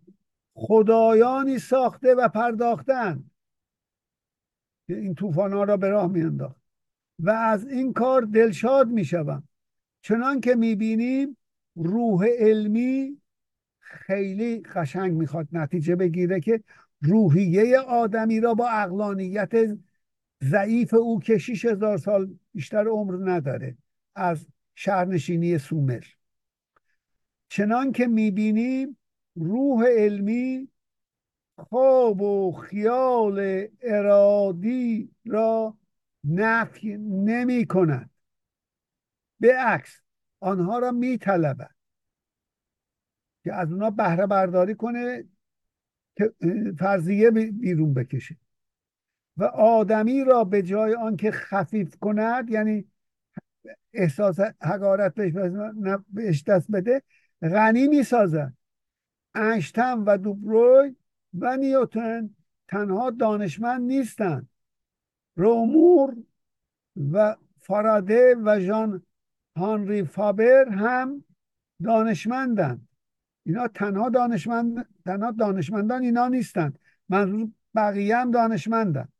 خدایانی 0.54 1.58
ساخته 1.58 2.14
و 2.14 2.28
پرداختن 2.28 3.24
که 4.86 4.96
این 4.96 5.14
طوفان 5.14 5.52
را 5.52 5.76
به 5.76 5.88
راه 5.88 6.06
میانداخت. 6.06 6.62
و 7.18 7.30
از 7.30 7.66
این 7.66 7.92
کار 7.92 8.22
دلشاد 8.22 8.88
می 8.88 9.04
شوم 9.04 9.42
چنان 10.02 10.40
که 10.40 10.54
می 10.54 10.74
بینیم 10.74 11.36
روح 11.74 12.26
علمی 12.38 13.20
خیلی 13.80 14.60
قشنگ 14.60 15.12
می‌خواد 15.12 15.48
نتیجه 15.52 15.96
بگیره 15.96 16.40
که 16.40 16.62
روحیه 17.00 17.78
آدمی 17.78 18.40
را 18.40 18.54
با 18.54 18.68
اقلانیت 18.68 19.52
ضعیف 20.42 20.94
او 20.94 21.20
که 21.20 21.38
6 21.38 21.64
هزار 21.64 21.98
سال 21.98 22.34
بیشتر 22.54 22.86
عمر 22.88 23.30
نداره 23.30 23.76
از 24.14 24.46
شهرنشینی 24.74 25.58
سومر. 25.58 26.04
چنان 27.52 27.92
که 27.92 28.06
می‌بینیم 28.06 28.98
روح 29.34 29.86
علمی 29.86 30.68
خواب 31.58 32.22
و 32.22 32.52
خیال 32.52 33.66
ارادی 33.82 35.14
را 35.24 35.78
نفی 36.24 36.96
نمی 36.96 37.66
کند 37.66 38.10
به 39.40 39.56
عکس 39.56 40.00
آنها 40.40 40.78
را 40.78 40.90
می 40.90 41.18
طلبد 41.18 41.70
که 43.44 43.54
از 43.54 43.72
اونا 43.72 43.90
بهره 43.90 44.26
برداری 44.26 44.74
کنه 44.74 45.24
که 46.16 46.34
فرضیه 46.78 47.30
بیرون 47.30 47.94
بکشه. 47.94 48.36
و 49.36 49.44
آدمی 49.44 50.24
را 50.24 50.44
به 50.44 50.62
جای 50.62 50.94
آنکه 50.94 51.30
خفیف 51.30 51.96
کند 51.96 52.50
یعنی 52.50 52.84
احساس 53.92 54.40
حقارت 54.62 55.14
بهش 56.12 56.42
دست 56.42 56.70
بده 56.70 57.02
غنی 57.42 57.88
می‌سازد. 57.88 58.52
انشتن 59.34 59.98
و 59.98 60.16
دوبروی 60.16 60.96
و 61.38 61.56
نیوتن 61.56 62.30
تنها 62.68 63.10
دانشمند 63.10 63.80
نیستند. 63.80 64.48
رومور 65.36 66.16
و 67.12 67.36
فاراده 67.60 68.36
و 68.44 68.60
ژان 68.60 69.02
هانری 69.56 70.04
فابر 70.04 70.68
هم 70.68 71.24
دانشمندند. 71.84 72.88
اینا 73.46 73.68
تنها 73.68 74.08
دانشمند 74.08 74.86
تنها 75.04 75.30
دانشمندان 75.30 76.02
اینا 76.02 76.28
نیستند. 76.28 76.78
منظور 77.08 77.48
بقیه 77.74 78.16
هم 78.16 78.30
دانشمندند. 78.30 79.12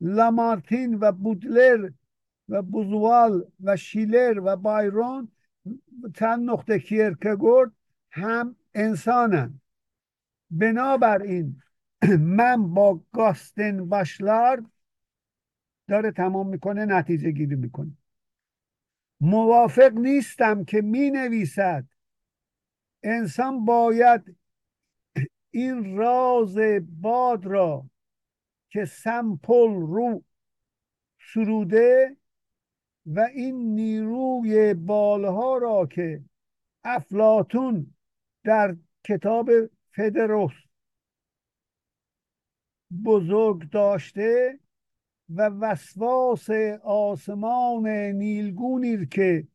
لامارتین 0.00 0.94
و 0.94 1.12
بودلر 1.12 1.90
و 2.48 2.62
بوزوال 2.62 3.44
و 3.64 3.76
شیلر 3.76 4.40
و 4.44 4.56
بایرون 4.56 5.28
چند 6.14 6.50
نقطه 6.50 6.78
کیرکگورد 6.78 7.72
هم 8.10 8.56
انسانند 8.74 9.60
بنابراین 10.50 11.62
من 12.18 12.74
با 12.74 13.00
گاستن 13.12 13.88
باشلارد 13.88 14.64
داره 15.88 16.10
تمام 16.10 16.48
می‌کنه 16.48 16.84
نتیجه 16.84 17.30
گیری 17.30 17.56
می‌کنه. 17.56 17.92
موافق 19.20 19.92
نیستم 19.92 20.64
که 20.64 20.80
می 20.80 21.10
نویسد 21.10 21.84
انسان 23.02 23.64
باید 23.64 24.36
این 25.50 25.96
راز 25.96 26.56
باد 27.00 27.46
را 27.46 27.90
که 28.68 28.84
سمپل 28.84 29.74
رو 29.74 30.24
سروده 31.32 32.16
و 33.06 33.20
این 33.20 33.74
نیروی 33.74 34.74
بالها 34.74 35.58
را 35.58 35.86
که 35.86 36.24
افلاتون 36.84 37.94
در 38.44 38.76
کتاب 39.04 39.50
فدروس 39.90 40.52
بزرگ 43.04 43.70
داشته 43.70 44.58
و 45.28 45.42
وسواس 45.42 46.50
آسمان 46.84 47.88
نیلگونی 47.88 49.06
که 49.06 49.48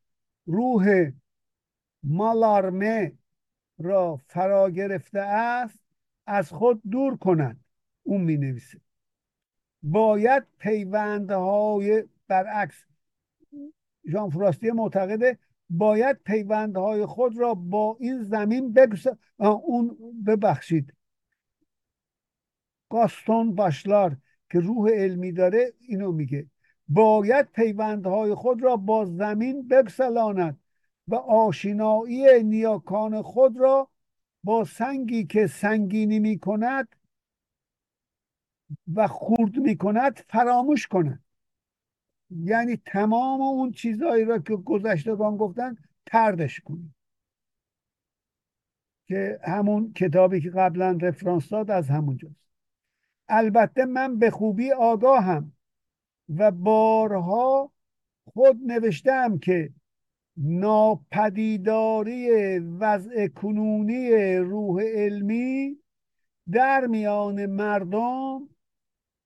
روح 0.45 1.11
مالارمه 2.03 3.17
را 3.77 4.15
فرا 4.27 4.69
گرفته 4.69 5.19
است 5.19 5.79
از 6.25 6.51
خود 6.51 6.81
دور 6.91 7.17
کند 7.17 7.63
اون 8.03 8.21
می 8.21 8.37
نویسه 8.37 8.81
باید 9.83 10.43
پیوندهای 10.59 12.03
برعکس 12.27 12.88
ژان 14.07 14.29
فراستی 14.29 14.71
معتقده 14.71 15.37
باید 15.69 16.17
پیوندهای 16.25 17.05
خود 17.05 17.37
را 17.37 17.53
با 17.53 17.97
این 17.99 18.23
زمین 18.23 18.73
بگذار 18.73 19.17
اون 19.37 19.97
ببخشید. 20.27 20.93
گاستون 22.89 23.55
باشلار 23.55 24.17
که 24.51 24.59
روح 24.59 24.91
علمی 24.91 25.31
داره 25.31 25.73
اینو 25.79 26.11
میگه. 26.11 26.47
باید 26.87 27.45
پیوندهای 27.45 28.33
خود 28.33 28.63
را 28.63 28.75
با 28.75 29.05
زمین 29.05 29.67
بگسلاند 29.67 30.59
و 31.07 31.15
آشنایی 31.15 32.43
نیاکان 32.43 33.21
خود 33.21 33.57
را 33.57 33.89
با 34.43 34.63
سنگی 34.63 35.25
که 35.25 35.47
سنگینی 35.47 36.19
می 36.19 36.39
کند 36.39 36.95
و 38.95 39.07
خورد 39.07 39.57
می 39.57 39.77
کند 39.77 40.19
فراموش 40.29 40.87
کند. 40.87 41.23
یعنی 42.29 42.77
تمام 42.85 43.41
اون 43.41 43.71
چیزهایی 43.71 44.25
را 44.25 44.39
که 44.39 44.55
گذشتگان 44.55 45.37
گفتن 45.37 45.77
تردش 46.05 46.59
کنید 46.59 46.93
که 49.07 49.39
همون 49.43 49.93
کتابی 49.93 50.41
که 50.41 50.49
قبلا 50.49 50.97
رفرانس 51.01 51.49
داد 51.49 51.71
از 51.71 51.89
همونجاست 51.89 52.49
البته 53.29 53.85
من 53.85 54.19
به 54.19 54.31
خوبی 54.31 54.71
آگاهم 54.71 55.51
و 56.29 56.51
بارها 56.51 57.71
خود 58.33 58.57
نوشتم 58.65 59.37
که 59.37 59.73
ناپدیداری 60.37 62.29
وضع 62.59 63.27
کنونی 63.27 64.35
روح 64.35 64.83
علمی 64.83 65.77
در 66.51 66.87
میان 66.87 67.45
مردم 67.45 68.49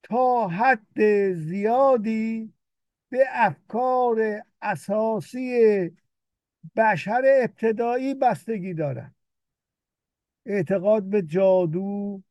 تا 0.03 0.47
حد 0.47 1.31
زیادی 1.33 2.53
به 3.13 3.25
افکار 3.29 4.41
اساسی 4.61 5.51
بشر 6.75 7.21
ابتدایی 7.41 8.13
بستگی 8.13 8.73
دارد 8.73 9.15
اعتقاد 10.45 11.03
به 11.03 11.21
جادو 11.21 12.21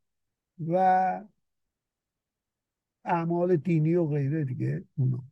و 0.68 0.76
اعمال 3.04 3.56
دینی 3.56 3.94
و 3.94 4.06
غیره 4.06 4.44
دیگه 4.44 4.84
اونا. 4.98 5.24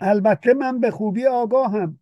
البته 0.00 0.54
من 0.54 0.80
به 0.80 0.90
خوبی 0.90 1.26
آگاهم 1.26 1.98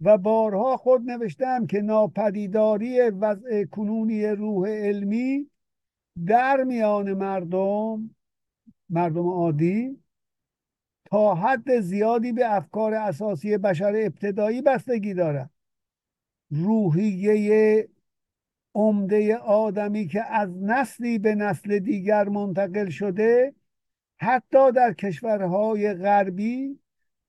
و 0.00 0.18
بارها 0.18 0.76
خود 0.76 1.10
نوشتم 1.10 1.66
که 1.66 1.80
ناپدیداری 1.80 3.00
وضع 3.00 3.64
کنونی 3.64 4.26
روح 4.26 4.68
علمی 4.68 5.50
در 6.26 6.64
میان 6.64 7.12
مردم 7.12 8.10
مردم 8.88 9.28
عادی 9.28 10.00
تا 11.10 11.34
حد 11.34 11.80
زیادی 11.80 12.32
به 12.32 12.54
افکار 12.56 12.94
اساسی 12.94 13.58
بشر 13.58 13.92
ابتدایی 13.96 14.62
بستگی 14.62 15.14
دارد. 15.14 15.50
روحیه 16.50 17.88
عمده 18.74 19.36
آدمی 19.36 20.06
که 20.06 20.22
از 20.32 20.62
نسلی 20.62 21.18
به 21.18 21.34
نسل 21.34 21.78
دیگر 21.78 22.28
منتقل 22.28 22.88
شده 22.88 23.54
حتی 24.20 24.72
در 24.72 24.92
کشورهای 24.92 25.94
غربی 25.94 26.80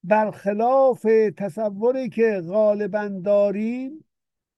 برخلاف 0.03 1.07
تصوری 1.38 2.09
که 2.09 2.41
غالبا 2.47 3.07
داریم 3.07 4.05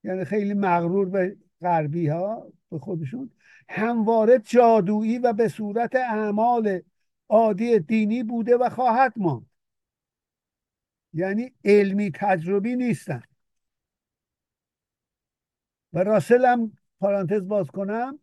یعنی 0.04 0.26
خیلی 0.26 0.54
مغرور 0.54 1.10
به 1.10 1.38
غربی 1.62 2.08
ها 2.08 2.48
به 2.72 2.80
خودشون 2.80 3.32
همواره 3.70 4.40
جادویی 4.40 5.18
و 5.18 5.34
به 5.34 5.48
صورت 5.48 5.96
اعمال 5.96 6.82
عادی 7.34 7.80
دینی 7.80 8.24
بوده 8.24 8.58
و 8.58 8.70
خواهد 8.70 9.14
ماند. 9.18 9.50
یعنی 11.14 11.54
علمی 11.66 12.12
تجربی 12.12 12.76
نیستن. 12.76 13.24
و 15.94 16.04
راسل 16.04 16.46
هم 16.46 16.78
پارانتز 17.00 17.48
باز 17.48 17.68
کنم. 17.68 18.20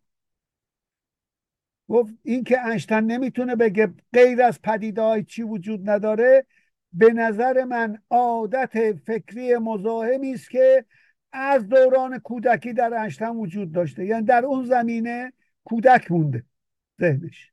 گفت 1.89 2.13
این 2.23 2.43
که 2.43 2.61
انشتن 2.61 3.03
نمی‌تونه 3.03 3.55
بگه 3.55 3.93
غیر 4.13 4.41
از 4.41 4.61
پدیده 4.61 5.01
های 5.01 5.23
چی 5.23 5.43
وجود 5.43 5.89
نداره 5.89 6.45
به 6.93 7.13
نظر 7.13 7.63
من 7.63 8.01
عادت 8.09 8.93
فکری 8.93 9.57
مزاحمی 9.57 10.33
است 10.33 10.49
که 10.49 10.85
از 11.31 11.69
دوران 11.69 12.19
کودکی 12.19 12.73
در 12.73 12.93
انشتن 12.93 13.29
وجود 13.29 13.71
داشته. 13.71 14.05
یعنی 14.05 14.25
در 14.25 14.45
اون 14.45 14.65
زمینه 14.65 15.33
کودک 15.63 16.11
مونده 16.11 16.45
ذهنش. 17.01 17.50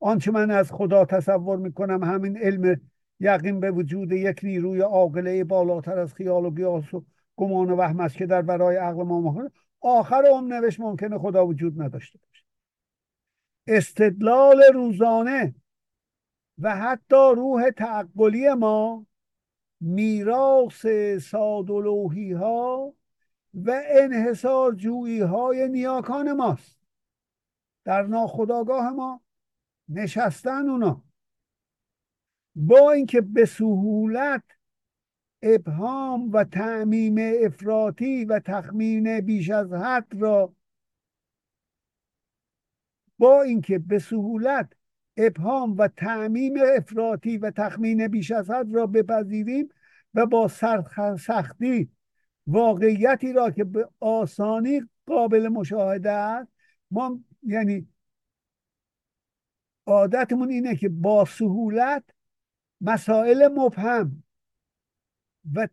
آنچه 0.00 0.30
من 0.30 0.50
از 0.50 0.72
خدا 0.72 1.04
تصور 1.04 1.58
می‌کنم 1.58 2.04
همین 2.04 2.38
علم 2.38 2.80
یقین 3.20 3.60
به 3.60 3.70
وجود 3.70 4.12
یک 4.12 4.40
نیروی 4.42 4.80
عاقله 4.80 5.44
بالاتر 5.44 5.98
از 5.98 6.14
خیال 6.14 6.44
و 6.44 6.50
قیاس 6.50 6.94
و 6.94 7.04
گمان 7.36 7.70
و 7.70 7.76
وهم 7.76 8.00
است 8.00 8.16
که 8.16 8.26
در 8.26 8.42
برای 8.42 8.76
عقل 8.76 9.02
ما 9.02 9.20
مخونه 9.20 9.50
آخر 9.80 10.26
اون 10.26 10.52
نوشت 10.52 10.80
ممکنه 10.80 11.18
خدا 11.18 11.46
وجود 11.46 11.82
نداشته 11.82 12.18
باشه. 12.18 12.44
استدلال 13.66 14.62
روزانه 14.74 15.54
و 16.58 16.76
حتی 16.76 17.32
روح 17.36 17.70
تعقلی 17.70 18.54
ما 18.54 19.06
میراث 19.80 20.86
سادلوهی 21.20 22.32
ها 22.32 22.94
و 23.54 23.82
انحصار 23.86 24.74
جویی 24.74 25.20
های 25.20 25.68
نیاکان 25.68 26.32
ماست. 26.32 26.78
در 27.84 28.02
ناخداگاه 28.02 28.90
ما 28.90 29.20
نشستن 29.88 30.68
اونا. 30.68 31.02
با 32.54 32.92
اینکه 32.92 33.20
به 33.20 33.44
سهولت 33.44 34.42
ابهام 35.42 36.32
و 36.32 36.44
تعمیم 36.44 37.16
افراطی 37.44 38.24
و 38.24 38.38
تخمین 38.38 39.20
بیش 39.20 39.50
از 39.50 39.72
حد 39.72 40.06
را 40.14 40.54
با 43.18 43.42
اینکه 43.42 43.78
به 43.78 43.98
سهولت 43.98 44.72
ابهام 45.16 45.76
و 45.76 45.88
تعمیم 45.88 46.54
افراطی 46.76 47.38
و 47.38 47.50
تخمین 47.50 48.08
بیش 48.08 48.30
از 48.30 48.50
حد 48.50 48.74
را 48.74 48.86
بپذیریم 48.86 49.68
و 50.14 50.26
با 50.26 50.48
سختی 51.18 51.90
واقعیتی 52.46 53.32
را 53.32 53.50
که 53.50 53.64
به 53.64 53.88
آسانی 54.00 54.80
قابل 55.06 55.48
مشاهده 55.48 56.10
است 56.10 56.52
ما 56.90 57.20
یعنی 57.42 57.88
عادتمون 59.86 60.50
اینه 60.50 60.76
که 60.76 60.88
با 60.88 61.24
سهولت 61.24 62.04
مسائل 62.80 63.48
مبهم 63.48 64.22
و 65.54 65.68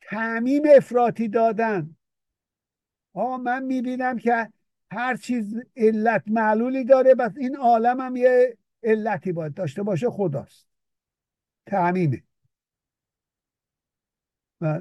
تعمیم 0.00 0.62
افراطی 0.76 1.28
دادن. 1.28 1.96
آقا 3.12 3.36
من 3.36 3.62
می‌بینم 3.62 4.18
که 4.18 4.52
هر 4.90 5.16
چیز 5.16 5.54
علت 5.76 6.22
معلولی 6.26 6.84
داره 6.84 7.14
بس 7.14 7.32
این 7.36 7.56
عالم 7.56 8.00
هم 8.00 8.16
یه 8.16 8.56
علتی 8.82 9.32
باید 9.32 9.54
داشته 9.54 9.82
باشه 9.82 10.10
خداست. 10.10 10.66
تعمیمه. 11.66 12.22
و 14.60 14.80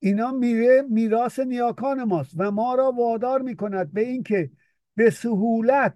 اینا 0.00 0.30
میره 0.30 0.82
میراث 0.82 1.38
نیاکان 1.38 2.04
ماست 2.04 2.34
و 2.36 2.50
ما 2.50 2.74
را 2.74 2.92
وادار 2.92 3.42
می‌کند 3.42 3.92
به 3.92 4.00
اینکه 4.00 4.50
به 4.94 5.10
سهولت 5.10 5.94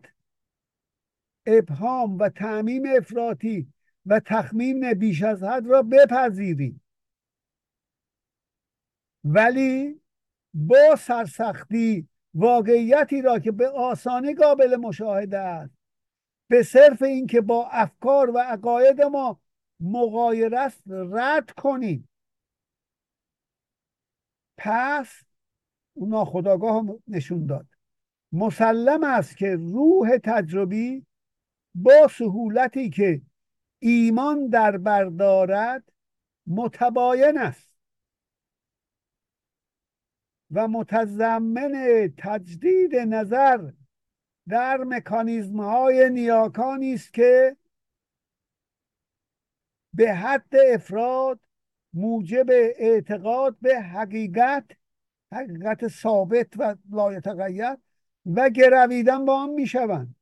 ابهام 1.46 2.18
و 2.18 2.28
تعمیم 2.28 2.82
افراطی 2.96 3.72
و 4.06 4.20
تخمین 4.20 4.94
بیش 4.94 5.22
از 5.22 5.42
حد 5.42 5.66
را 5.66 5.82
بپذیریم. 5.82 6.80
ولی 9.24 10.00
با 10.54 10.96
سرسختی 10.98 12.08
واقعیتی 12.34 13.22
را 13.22 13.38
که 13.38 13.52
به 13.52 13.68
آسانی 13.68 14.34
قابل 14.34 14.76
مشاهده 14.76 15.38
است 15.38 15.74
به 16.48 16.62
صرف 16.62 17.02
اینکه 17.02 17.40
با 17.40 17.68
افکار 17.68 18.30
و 18.30 18.38
عقاید 18.38 19.02
ما 19.02 19.40
مغایر 19.80 20.54
است 20.54 20.82
رد 20.88 21.50
کنیم. 21.50 22.08
پس 24.56 25.22
اونا 25.94 26.24
خداگاه 26.24 26.84
نشون 27.08 27.46
داد. 27.46 27.66
مسلم 28.32 29.04
است 29.04 29.36
که 29.36 29.56
روح 29.56 30.18
تجربی 30.24 31.06
با 31.74 32.08
سهولتی 32.10 32.90
که 32.90 33.22
ایمان 33.78 34.48
در 34.48 34.78
بردارد 34.78 35.92
متباین 36.46 37.38
است 37.38 37.74
و 40.50 40.68
متضمن 40.68 41.72
تجدید 42.18 42.96
نظر 42.96 43.70
در 44.48 44.76
مکانیزم 44.76 45.60
های 45.60 46.10
نیاکانی 46.10 46.94
است 46.94 47.12
که 47.12 47.56
به 49.94 50.14
حد 50.14 50.56
افراد 50.74 51.40
موجب 51.94 52.46
اعتقاد 52.78 53.58
به 53.60 53.80
حقیقت 53.80 54.70
حقیقت 55.32 55.88
ثابت 55.88 56.56
و 56.58 56.76
لایتغیر 56.90 57.76
و 58.26 58.50
گرویدن 58.50 59.24
با 59.24 59.42
آن 59.42 59.50
می‌شوند. 59.50 60.16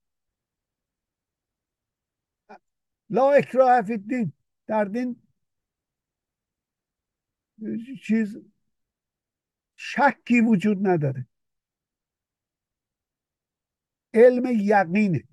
لا 3.11 3.33
اکراه 3.33 3.83
فی 3.83 3.93
الدین. 3.93 4.33
در 4.66 4.85
دین 4.85 5.23
چیز 8.03 8.39
شکی 9.77 10.41
وجود 10.41 10.87
نداره. 10.87 11.27
علم 14.14 14.47
یقینه. 14.47 15.25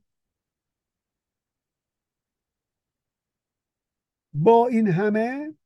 با 4.34 4.68
این 4.68 4.88
همه 4.88 5.59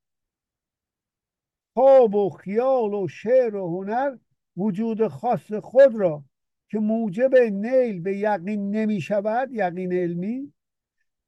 خواب 1.73 2.15
و 2.15 2.29
خیال 2.29 2.93
و 2.93 3.07
شعر 3.07 3.55
و 3.55 3.67
هنر 3.67 4.17
وجود 4.57 5.07
خاص 5.07 5.53
خود 5.53 5.95
را 5.95 6.23
که 6.69 6.79
موجب 6.79 7.35
نیل 7.35 8.01
به 8.01 8.17
یقین 8.17 8.71
نمی 8.71 9.01
شود 9.01 9.51
یقین 9.51 9.93
علمی 9.93 10.53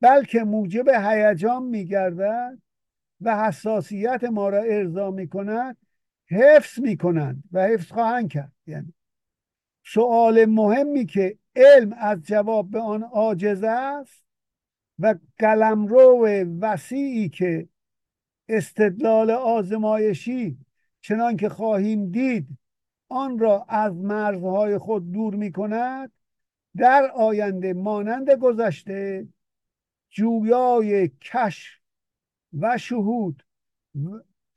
بلکه 0.02 0.44
موجب 0.44 0.90
هیجان 0.90 1.64
می 1.64 1.86
گردد 1.86 2.58
و 3.22 3.46
حساسیت 3.46 4.24
ما 4.24 4.50
را 4.50 4.62
ارضا 4.62 5.12
می 5.12 5.28
کند 5.28 5.78
حفظ 6.30 6.80
می 6.80 6.98
کنند 6.98 7.44
و 7.52 7.64
حفظ 7.64 7.92
خواهند 7.92 8.30
کرد. 8.32 8.52
یعنی 8.68 8.94
سؤال 9.86 10.46
مهمی 10.46 11.06
که 11.06 11.38
علم 11.56 11.94
از 11.94 12.22
جواب 12.24 12.72
به 12.72 12.80
آن 12.80 13.04
عاجز 13.04 13.64
است 13.64 14.24
و 15.00 15.16
قلمرو 15.40 16.28
وسیعی 16.62 17.30
که 17.30 17.68
استدلال 18.50 19.32
آزمایشی 19.32 20.58
چنان 21.02 21.38
که 21.38 21.50
خواهیم 21.50 22.12
دید 22.12 22.48
آن 23.10 23.40
را 23.40 23.66
از 23.70 23.94
مرزهای 23.94 24.78
خود 24.78 25.12
دور 25.12 25.36
می 25.36 25.52
کند 25.52 26.12
در 26.78 27.12
آینده 27.16 27.74
مانند 27.74 28.32
گذشته 28.32 29.28
جویای 30.10 31.08
کش 31.08 31.82
و 32.60 32.78
شهود 32.78 33.44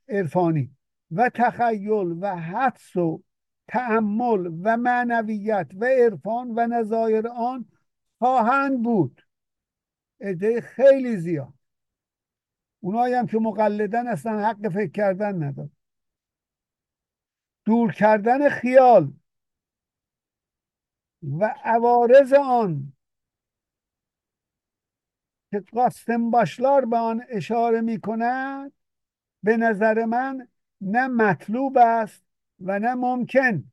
عرفانی 0.09 0.71
و 1.11 1.29
تخیل 1.29 2.17
و 2.21 2.35
حدس 2.35 2.95
و 2.95 3.23
تعمل 3.67 4.51
و 4.63 4.77
معنویت 4.77 5.71
و 5.75 5.85
عرفان 5.85 6.51
و 6.55 6.67
نظایر 6.67 7.27
آن 7.27 7.65
خواهند 8.19 8.83
بود. 8.83 9.21
عده 10.21 10.61
خیلی 10.61 11.17
زیاد. 11.17 11.58
اونایی 12.79 13.13
هم 13.13 13.27
که 13.27 13.37
مقلدن 13.37 14.07
اصلا 14.07 14.47
حق 14.47 14.69
فکر 14.69 14.91
کردن 14.91 15.43
نداد 15.43 15.69
دور 17.65 17.91
کردن 17.91 18.49
خیال 18.49 19.13
و 21.23 21.55
عوارض 21.63 22.33
آن 22.33 22.93
که 25.51 25.59
قاستم 25.59 26.29
باشلار 26.29 26.85
به 26.85 26.97
آن 26.97 27.23
اشاره 27.29 27.81
می 27.81 27.99
کند 27.99 28.71
به 29.43 29.57
نظر 29.57 30.05
من 30.05 30.47
نه 30.81 31.07
مطلوب 31.07 31.77
است 31.77 32.23
و 32.59 32.79
نه 32.79 32.95
ممکن. 32.95 33.71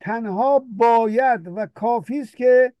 تنها 0.00 0.58
باید 0.58 1.48
و 1.48 1.66
کافی 1.66 2.20
است 2.20 2.36
که 2.36 2.72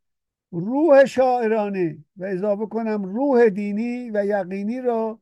روح 0.50 1.04
شاعرانه 1.04 1.98
و 2.16 2.24
اضافه 2.24 2.66
کنم 2.66 3.04
روح 3.04 3.48
دینی 3.48 4.10
و 4.10 4.24
یقینی 4.26 4.80
را 4.80 5.20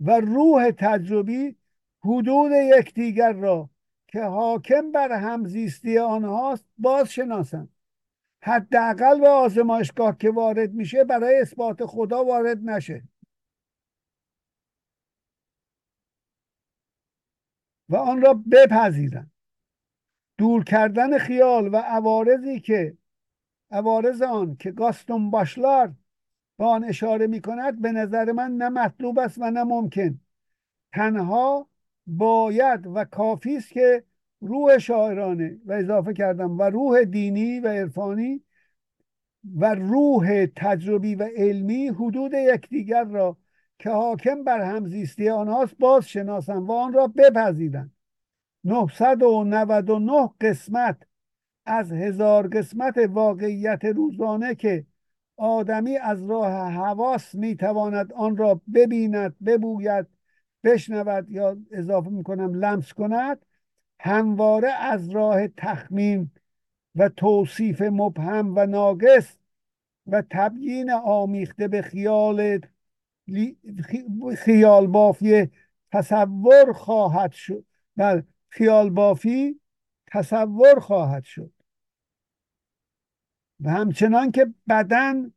و 0.00 0.20
روح 0.20 0.70
تجربی 0.70 1.56
حدود 2.04 2.52
یکدیگر 2.52 3.32
را 3.32 3.70
که 4.08 4.22
حاکم 4.22 4.92
بر 4.92 5.12
همزیستی 5.12 5.98
آنهاست 5.98 6.64
باز 6.78 7.12
شناسند 7.12 7.68
حداقل 8.42 9.20
به 9.20 9.28
آزمایشگاه 9.28 10.18
که 10.18 10.30
وارد 10.30 10.72
میشه 10.72 11.04
برای 11.04 11.40
اثبات 11.40 11.84
خدا 11.84 12.24
وارد 12.24 12.58
نشه. 12.58 13.02
و 17.88 17.96
آن 17.96 18.22
را 18.22 18.34
بپذیرند 18.34 19.30
دور 20.38 20.64
کردن 20.64 21.18
خیال 21.18 21.74
و 21.74 21.76
عوارضی 21.76 22.60
که 22.60 22.96
عوارض 23.70 24.22
آن 24.22 24.56
که 24.56 24.70
گاستون 24.70 25.30
باشلار 25.30 25.94
به 26.58 26.64
آن 26.64 26.84
اشاره 26.84 27.26
می 27.26 27.40
کند 27.40 27.82
به 27.82 27.92
نظر 27.92 28.32
من 28.32 28.50
نه 28.50 28.68
مطلوب 28.68 29.18
است 29.18 29.38
و 29.38 29.50
نه 29.50 29.64
ممکن. 29.64 30.20
تنها 30.92 31.68
باید 32.06 32.86
و 32.86 33.04
کافی 33.04 33.56
است 33.56 33.70
که 33.70 34.04
روح 34.40 34.78
شاعرانه 34.78 35.58
و 35.64 35.72
اضافه 35.72 36.12
کردم 36.12 36.58
و 36.58 36.62
روح 36.62 37.04
دینی 37.04 37.60
و 37.60 37.68
عرفانی 37.68 38.42
و 39.56 39.74
روح 39.74 40.46
تجربی 40.56 41.14
و 41.14 41.28
علمی 41.36 41.88
حدود 41.88 42.32
یکدیگر 42.34 43.04
را 43.04 43.36
که 43.78 43.90
حاکم 43.90 44.44
بر 44.44 44.60
همزیستی 44.60 45.28
آنهاست 45.28 45.78
باز 45.78 46.08
شناسند 46.08 46.68
و 46.68 46.72
آن 46.72 46.92
را 46.92 47.06
بپذیرند 47.06 47.92
999 48.64 50.30
قسمت 50.40 50.96
از 51.66 51.92
هزار 51.92 52.48
قسمت 52.48 52.98
واقعیت 52.98 53.84
روزانه 53.84 54.54
که 54.54 54.86
آدمی 55.36 55.96
از 55.96 56.30
راه 56.30 56.52
حواس 56.72 57.34
می‌تواند 57.34 58.12
آن 58.12 58.36
را 58.36 58.60
ببیند 58.74 59.36
ببوید 59.46 60.06
بشنود 60.64 61.30
یا 61.30 61.56
اضافه 61.70 62.10
می‌کنم 62.10 62.54
لمس 62.54 62.92
کند 62.92 63.46
همواره 64.00 64.70
از 64.70 65.10
راه 65.10 65.48
تخمین 65.48 66.30
و 66.94 67.08
توصیف 67.08 67.82
مبهم 67.82 68.52
و 68.56 68.66
ناقص 68.66 69.36
و 70.06 70.22
تبیین 70.30 70.90
آمیخته 70.90 71.68
به 71.68 71.82
خیال 71.82 72.60
خیال 74.36 74.86
بافی 74.86 75.50
تصور 75.92 76.72
خواهد 76.72 77.32
شد. 77.32 77.64
بله 77.96 78.24
خیال 78.48 78.90
بافی 78.90 79.60
تصور 80.06 80.80
خواهد 80.80 81.24
شد. 81.24 81.52
و 83.60 83.70
همچنان 83.70 84.30
که 84.30 84.54
بدن 84.68 85.32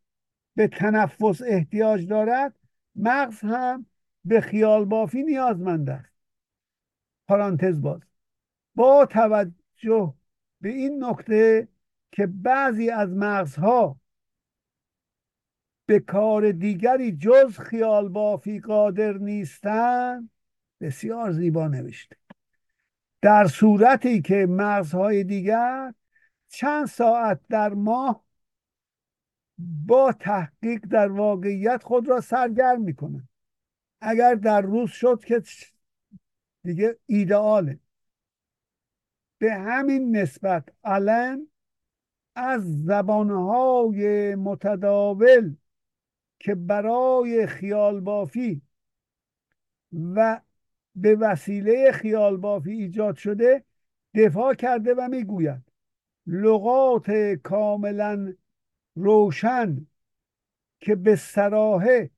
به 0.56 0.68
تنفس 0.68 1.42
احتیاج 1.42 2.08
دارد 2.08 2.56
مغز 2.96 3.40
هم 3.40 3.86
به 4.26 4.42
خیال 4.42 4.86
بافی 4.86 5.24
نیازمند 5.24 5.90
است. 5.90 6.14
پرانتز 7.28 7.82
باز. 7.82 8.02
با 8.76 9.06
توجه 9.06 10.14
به 10.62 10.70
این 10.70 11.04
نکته 11.04 11.68
که 12.12 12.28
بعضی 12.28 12.90
از 12.90 13.10
مغزها 13.10 14.00
به 15.86 16.00
کار 16.00 16.52
دیگری 16.52 17.18
جز 17.18 17.60
خیال 17.60 18.10
بافی 18.10 18.60
قادر 18.60 19.14
نیستند 19.14 20.30
بسیار 20.82 21.32
زیبا 21.32 21.68
نوشته. 21.68 22.16
در 23.22 23.48
صورتی 23.48 24.22
که 24.22 24.46
مغزهای 24.50 25.24
دیگر 25.24 25.94
چند 26.50 26.86
ساعت 26.86 27.40
در 27.50 27.74
ماه 27.74 28.26
با 29.88 30.12
تحقیق 30.12 30.86
در 30.86 31.12
واقعیت 31.12 31.84
خود 31.84 32.08
را 32.08 32.22
سرگرم 32.22 32.82
می‌کنن 32.82 33.28
اگر 34.02 34.36
در 34.36 34.62
روز 34.62 34.90
شد 34.90 35.24
که 35.26 35.44
دیگه 36.64 36.98
ایدئاله. 37.06 37.80
به 39.38 39.54
همین 39.54 40.18
نسبت 40.18 40.70
الان 40.84 41.48
از 42.36 42.84
زبانهای 42.84 44.36
متداول 44.36 45.56
که 46.40 46.56
برای 46.56 47.48
خیال 47.48 48.00
بافی 48.00 48.62
و 49.92 50.42
به 50.96 51.16
وسیله 51.16 51.92
خیال 51.92 52.38
بافی 52.38 52.72
ایجاد 52.72 53.16
شده 53.16 53.64
دفاع 54.14 54.54
کرده 54.54 54.94
و 54.94 55.08
می‌گوید. 55.12 55.69
لغات 56.32 57.12
کاملا 57.44 58.34
روشن 58.96 59.88
که 60.80 60.96
به 60.96 61.16
سراحه 61.16 62.10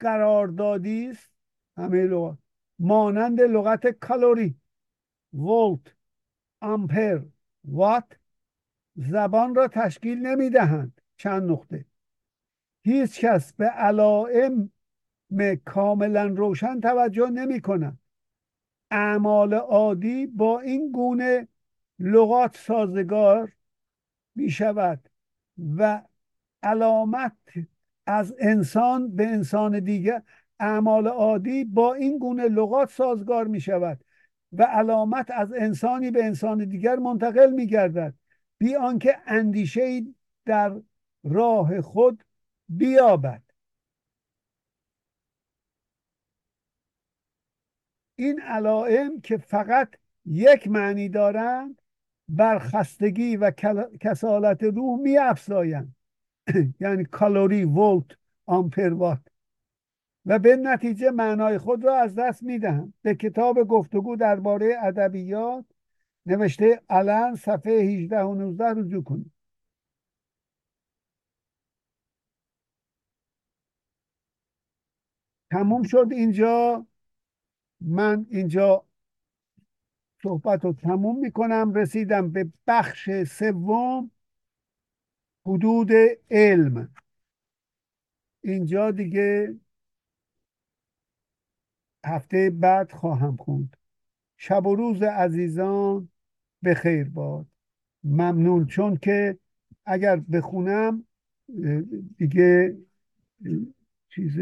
قرار 0.00 0.46
دادی 0.46 1.10
است. 1.10 1.30
همه 1.76 2.06
لغات 2.06 2.38
مانند 2.78 3.40
لغت 3.40 3.86
کالوری 3.86 4.56
ولت 5.32 5.94
آمپر 6.60 7.22
وات 7.64 8.16
زبان 8.96 9.54
را 9.54 9.68
تشکیل 9.68 10.18
نمی 10.26 10.50
دهند 10.50 11.00
چند 11.16 11.50
نقطه. 11.50 11.84
هیچ 12.82 13.20
کس 13.20 13.52
به 13.52 13.66
علائم 13.66 14.70
کاملا 15.54 16.26
روشن 16.26 16.80
توجه 16.80 17.30
نمی 17.30 17.60
کند 17.60 17.98
اعمال 18.90 19.54
عادی 19.54 20.26
با 20.26 20.60
این 20.60 20.92
گونه 20.92 21.48
لغات 22.00 22.56
سازگار 22.56 23.52
می 24.34 24.50
شود 24.50 25.08
و 25.76 26.02
علامت 26.62 27.36
از 28.06 28.34
انسان 28.38 29.16
به 29.16 29.26
انسان 29.26 29.80
دیگر 29.80 30.22
اعمال 30.60 31.06
عادی 31.08 31.64
با 31.64 31.94
این 31.94 32.18
گونه 32.18 32.48
لغات 32.48 32.90
سازگار 32.90 33.46
می 33.46 33.60
شود 33.60 34.04
و 34.52 34.62
علامت 34.62 35.30
از 35.30 35.52
انسانی 35.52 36.10
به 36.10 36.24
انسان 36.24 36.64
دیگر 36.64 36.96
منتقل 36.96 37.52
می 37.52 37.66
گردد 37.66 38.14
بی 38.58 38.76
آنکه 38.76 39.18
اندیشه 39.26 40.02
در 40.44 40.80
راه 41.24 41.80
خود 41.80 42.24
بیابد. 42.68 43.42
این 48.16 48.40
علائم 48.40 49.20
که 49.20 49.36
فقط 49.36 49.94
یک 50.24 50.68
معنی 50.68 51.08
دارند 51.08 51.79
بر 52.30 52.58
خستگی 52.58 53.36
و 53.36 53.50
کسالت 54.00 54.62
روح 54.62 55.00
می 55.00 55.18
افزایند 55.18 55.96
یعنی 56.80 57.04
کالوری 57.04 57.64
ولت 57.64 58.06
آمپر 58.46 58.92
وات 58.92 59.20
و 60.26 60.38
به 60.38 60.56
نتیجه 60.56 61.10
معنای 61.10 61.58
خود 61.58 61.84
را 61.84 61.96
از 61.96 62.14
دست 62.14 62.42
می 62.42 62.58
دهند 62.58 62.94
به 63.02 63.14
کتاب 63.14 63.64
گفتگو 63.64 64.16
درباره 64.16 64.76
ادبیات 64.82 65.64
نوشته 66.26 66.82
الان 66.88 67.34
صفحه 67.34 67.72
18 67.72 68.20
و 68.20 68.34
19 68.34 68.64
رجوع 68.64 69.02
کنید. 69.04 69.32
تموم 75.50 75.82
شد 75.82 76.08
اینجا. 76.10 76.86
من 77.80 78.26
اینجا 78.30 78.84
صحبت 80.22 80.64
رو 80.64 80.72
تموم 80.72 81.18
می‌کنم. 81.18 81.74
رسیدم 81.74 82.30
به 82.30 82.48
بخش 82.66 83.10
سوم. 83.22 84.10
حدود 85.46 85.90
علم. 86.30 86.94
اینجا 88.40 88.90
دیگه 88.90 89.56
هفته 92.04 92.50
بعد 92.50 92.92
خواهم 92.92 93.36
خوند. 93.36 93.76
شب 94.36 94.66
و 94.66 94.74
روز 94.74 95.02
عزیزان 95.02 96.08
به 96.62 96.74
خیر 96.74 97.08
باد. 97.08 97.46
ممنون. 98.04 98.66
چون 98.66 98.96
که 98.96 99.38
اگر 99.86 100.16
بخونم 100.16 101.06
دیگه 102.18 102.78
چیز 104.08 104.38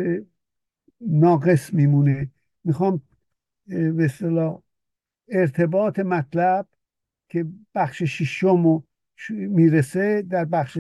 ناقص 1.01 1.75
میمونه. 1.75 2.31
می‌خوام 2.65 3.03
به 3.67 4.05
اصطلاح 4.05 4.63
ارتباط 5.29 5.99
مطلب 5.99 6.67
که 7.29 7.47
بخش 7.75 8.03
ششم 8.03 8.85
می‌رسه 9.29 10.23
در 10.23 10.45
بخش 10.45 10.79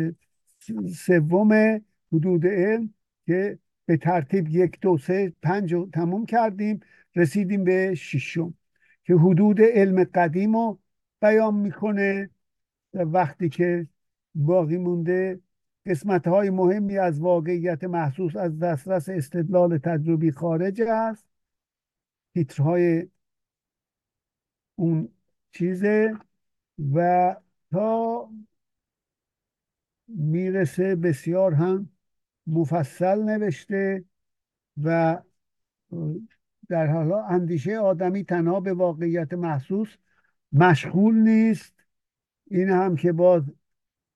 سوم 0.94 1.80
حدود 2.12 2.46
علم 2.46 2.94
که 3.26 3.58
به 3.86 3.96
ترتیب 3.96 4.48
یک 4.48 4.80
دو 4.80 4.98
سه 4.98 5.32
پنج 5.42 5.74
رو 5.74 5.90
تموم 5.92 6.26
کردیم 6.26 6.80
رسیدیم 7.16 7.64
به 7.64 7.94
ششم 7.94 8.54
که 9.04 9.14
حدود 9.14 9.60
علم 9.60 10.04
قدیم 10.04 10.56
رو 10.56 10.78
بیان 11.20 11.54
می‌کنه 11.54 12.30
وقتی 12.94 13.48
که 13.48 13.86
باقی 14.34 14.76
مونده 14.76 15.40
قسمت 15.86 16.28
های 16.28 16.50
مهمی 16.50 16.98
از 16.98 17.20
واقعیت 17.20 17.84
محسوس 17.84 18.36
از 18.36 18.58
دسترس 18.58 19.08
استدلال 19.08 19.78
تجربی 19.78 20.30
خارج 20.30 20.80
است. 20.80 21.26
تیترهای 22.34 23.06
اون 24.78 25.08
چیزه 25.52 26.16
و 26.94 27.36
تا 27.72 28.30
می‌رسه 30.08 30.96
بسیار 30.96 31.54
هم 31.54 31.88
مفصل 32.46 33.22
نوشته 33.22 34.04
و 34.82 35.18
در 36.68 36.86
حالا 36.86 37.24
اندیشه 37.24 37.78
آدمی 37.78 38.24
تنها 38.24 38.60
به 38.60 38.72
واقعیت 38.72 39.32
محسوس 39.32 39.96
مشغول 40.52 41.14
نیست. 41.14 41.74
این 42.46 42.68
هم 42.68 42.96
که 42.96 43.12
باز 43.12 43.42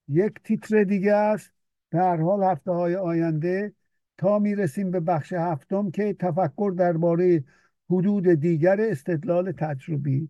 یک 0.09 0.35
تیتر 0.45 0.85
دیگه 0.85 1.15
است. 1.15 1.53
در 1.91 2.17
حال 2.17 2.43
هفته 2.43 2.71
های 2.71 2.97
آینده 2.97 3.73
تا 4.19 4.39
می‌رسیم 4.39 4.91
به 4.91 5.01
بخش 5.01 5.33
هفتم 5.33 5.91
که 5.91 6.13
تفکر 6.15 6.75
درباره 6.79 7.45
حدود 7.91 8.29
دیگر 8.29 8.81
استدلال 8.81 9.53
تجربی. 9.53 10.29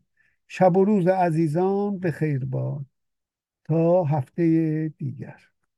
شب 0.54 0.76
و 0.76 0.84
روز 0.84 1.06
عزیزان 1.06 1.98
به 1.98 2.10
خیر 2.10 2.44
باد 2.44 2.86
تا 3.64 4.04
هفته 4.04 4.88
دیگر. 4.98 5.51